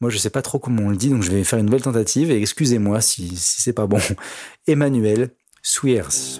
[0.00, 1.66] Moi, je ne sais pas trop comment on le dit, donc je vais faire une
[1.66, 4.00] nouvelle tentative et excusez-moi si, si c'est pas bon.
[4.66, 5.30] Emmanuel
[5.62, 6.39] Suerz.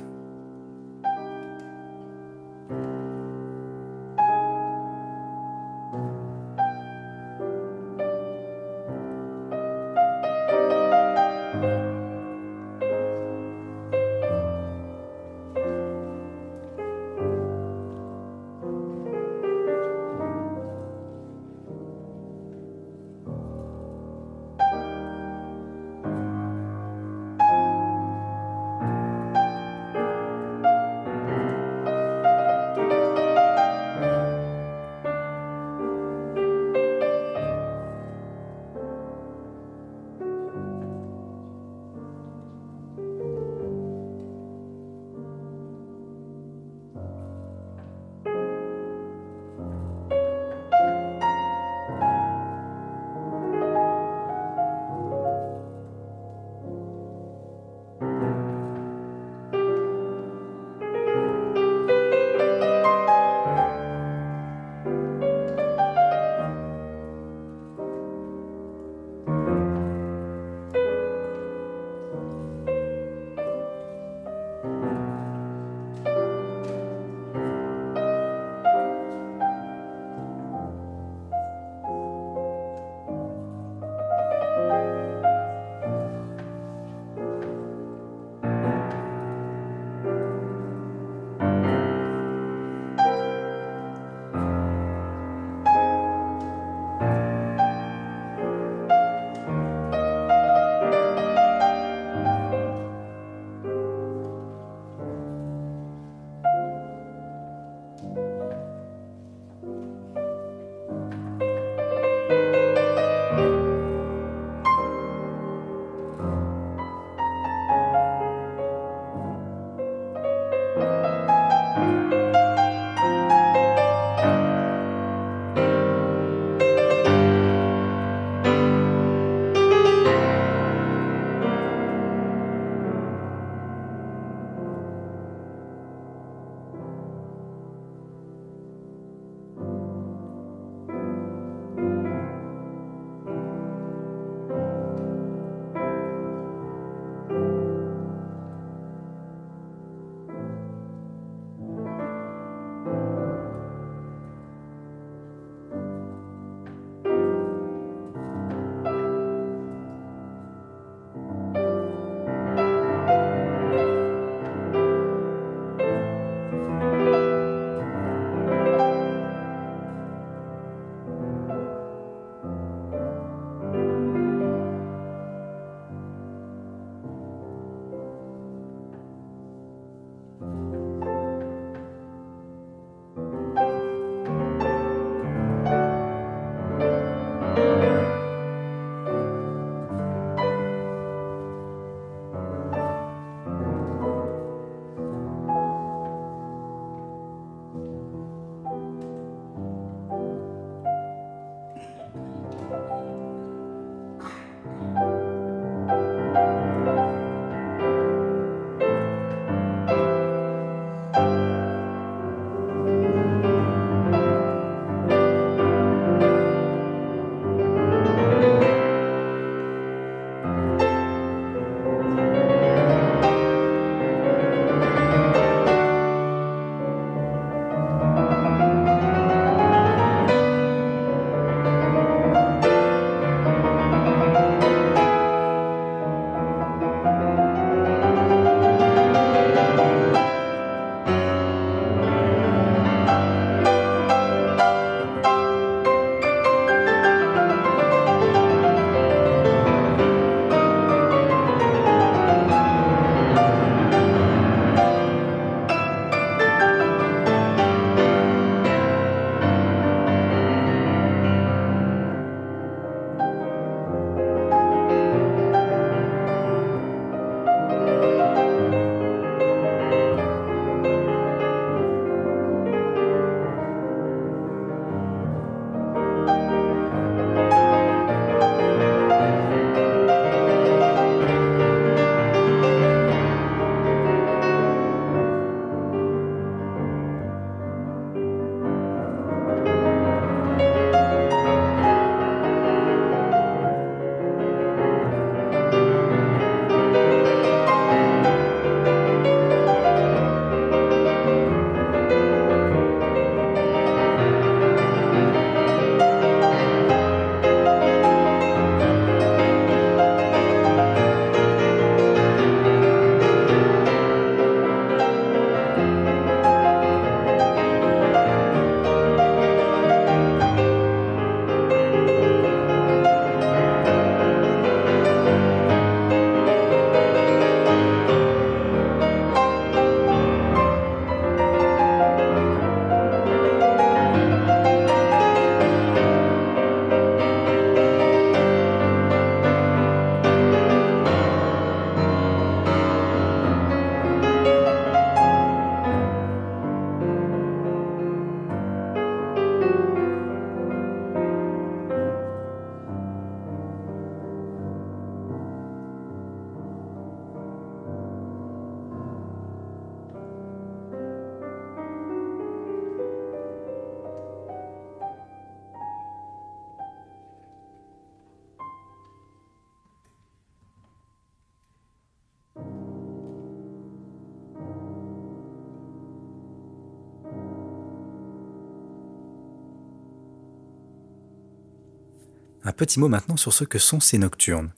[382.81, 384.73] Petit mot maintenant sur ce que sont ces nocturnes.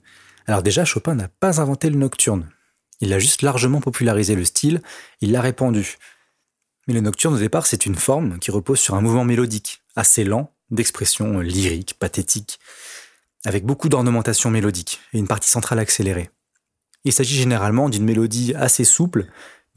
[0.45, 2.49] Alors déjà, Chopin n'a pas inventé le nocturne.
[2.99, 4.81] Il a juste largement popularisé le style,
[5.21, 5.97] il l'a répandu.
[6.85, 10.25] Mais le nocturne au départ, c'est une forme qui repose sur un mouvement mélodique, assez
[10.25, 12.59] lent, d'expression lyrique, pathétique,
[13.45, 16.29] avec beaucoup d'ornementation mélodique et une partie centrale accélérée.
[17.05, 19.27] Il s'agit généralement d'une mélodie assez souple,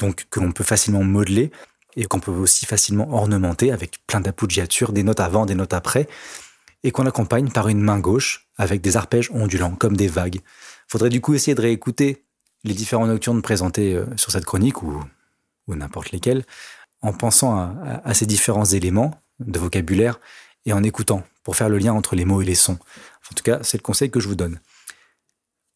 [0.00, 1.52] donc que l'on peut facilement modeler
[1.94, 6.08] et qu'on peut aussi facilement ornementer avec plein d'appoggiatures, des notes avant, des notes après,
[6.86, 10.38] et qu'on accompagne par une main gauche avec des arpèges ondulants comme des vagues.
[10.86, 12.24] Faudrait du coup essayer de réécouter
[12.62, 15.02] les différents nocturnes présentés euh, sur cette chronique ou,
[15.66, 16.44] n'importe lesquels
[17.02, 20.20] en pensant à, à, ces différents éléments de vocabulaire
[20.64, 22.78] et en écoutant pour faire le lien entre les mots et les sons.
[23.32, 24.60] En tout cas, c'est le conseil que je vous donne.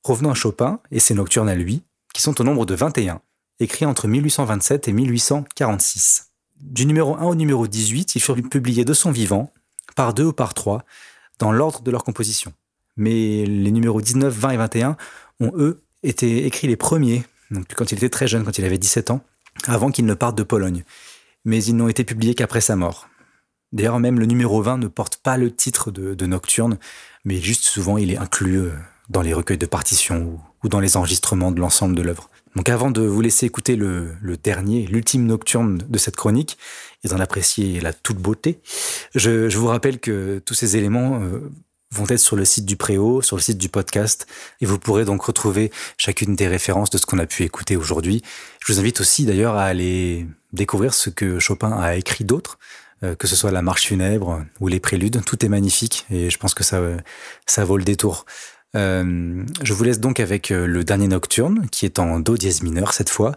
[0.04, 1.82] Revenons à Chopin et ses nocturnes à lui,
[2.14, 3.20] qui sont au nombre de 21,
[3.58, 6.30] écrits entre 1827 et 1846.
[6.60, 9.52] Du numéro 1 au numéro 18, ils furent publiés de son vivant,
[10.00, 10.82] par deux ou par trois,
[11.38, 12.54] dans l'ordre de leur composition.
[12.96, 14.96] Mais les numéros 19, 20 et 21
[15.40, 18.78] ont, eux, été écrits les premiers, donc quand il était très jeune, quand il avait
[18.78, 19.20] 17 ans,
[19.66, 20.84] avant qu'il ne parte de Pologne.
[21.44, 23.10] Mais ils n'ont été publiés qu'après sa mort.
[23.72, 26.78] D'ailleurs, même le numéro 20 ne porte pas le titre de, Nocturne,
[27.26, 28.72] mais juste souvent il est inclus euh,
[29.10, 32.30] dans les recueils de partitions ou, dans les enregistrements de l'ensemble de l'œuvre.
[32.56, 36.58] Donc avant de vous laisser écouter le, dernier, l'ultime nocturne de cette chronique,
[37.04, 38.60] et d'en apprécier la toute beauté,
[39.14, 41.50] je, vous rappelle que tous ces éléments euh,
[41.92, 44.26] vont être sur le site du Préau, sur le site du podcast,
[44.60, 48.22] et vous pourrez donc retrouver chacune des références de ce qu'on a pu écouter aujourd'hui.
[48.66, 52.58] Je vous invite aussi d'ailleurs à aller découvrir ce que Chopin a écrit d'autre,
[53.02, 56.36] euh, que ce soit la marche funèbre ou les préludes, tout est magnifique, et je
[56.36, 56.82] pense que ça,
[57.46, 58.26] ça vaut le détour.
[58.76, 62.62] Euh, je vous laisse donc avec euh, le dernier nocturne, qui est en do dièse
[62.62, 63.34] mineur cette fois,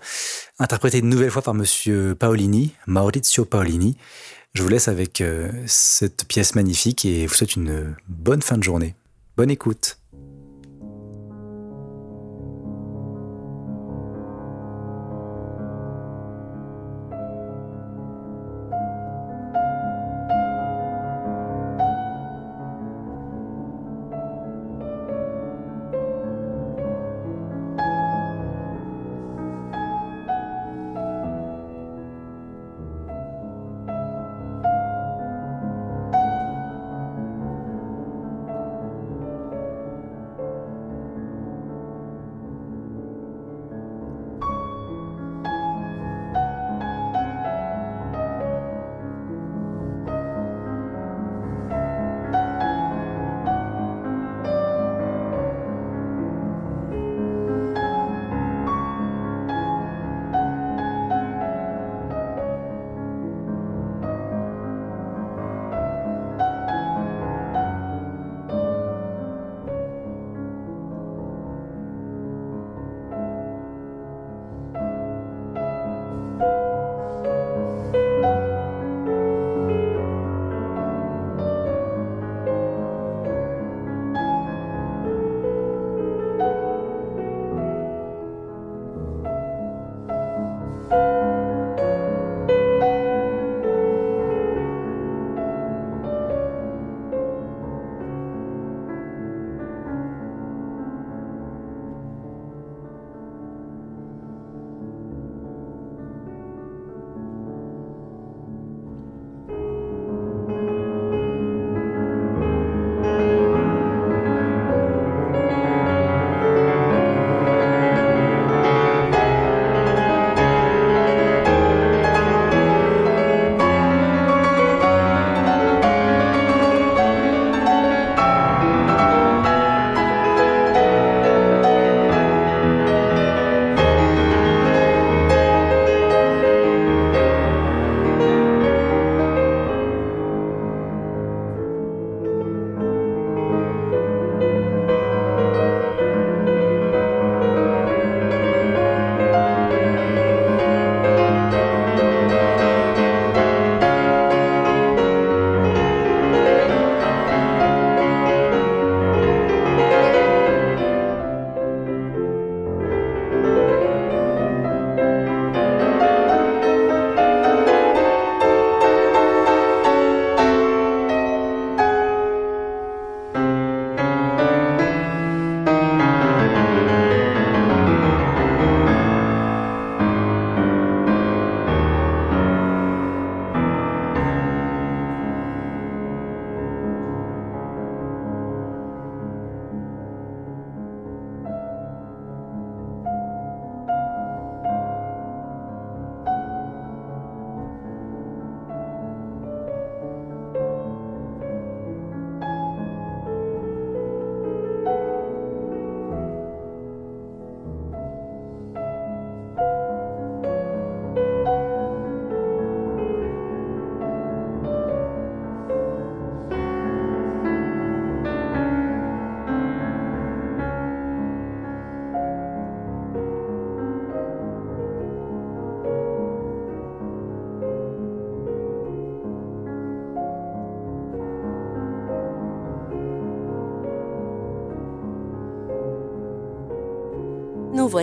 [0.59, 3.97] interprété une nouvelle fois par Monsieur Paolini, Maurizio Paolini.
[4.53, 8.63] Je vous laisse avec euh, cette pièce magnifique et vous souhaite une bonne fin de
[8.63, 8.93] journée.
[9.35, 9.97] Bonne écoute.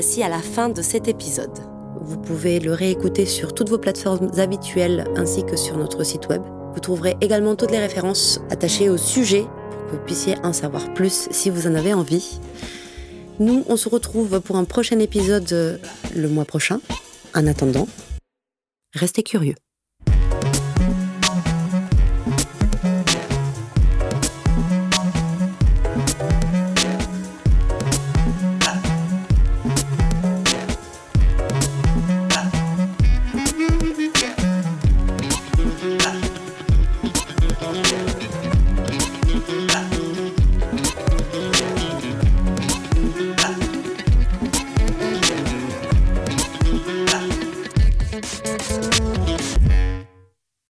[0.01, 1.59] Voici à la fin de cet épisode.
[2.01, 6.41] Vous pouvez le réécouter sur toutes vos plateformes habituelles ainsi que sur notre site web.
[6.73, 10.95] Vous trouverez également toutes les références attachées au sujet pour que vous puissiez en savoir
[10.95, 12.41] plus si vous en avez envie.
[13.41, 15.79] Nous, on se retrouve pour un prochain épisode
[16.17, 16.81] le mois prochain.
[17.35, 17.87] En attendant,
[18.95, 19.57] restez curieux.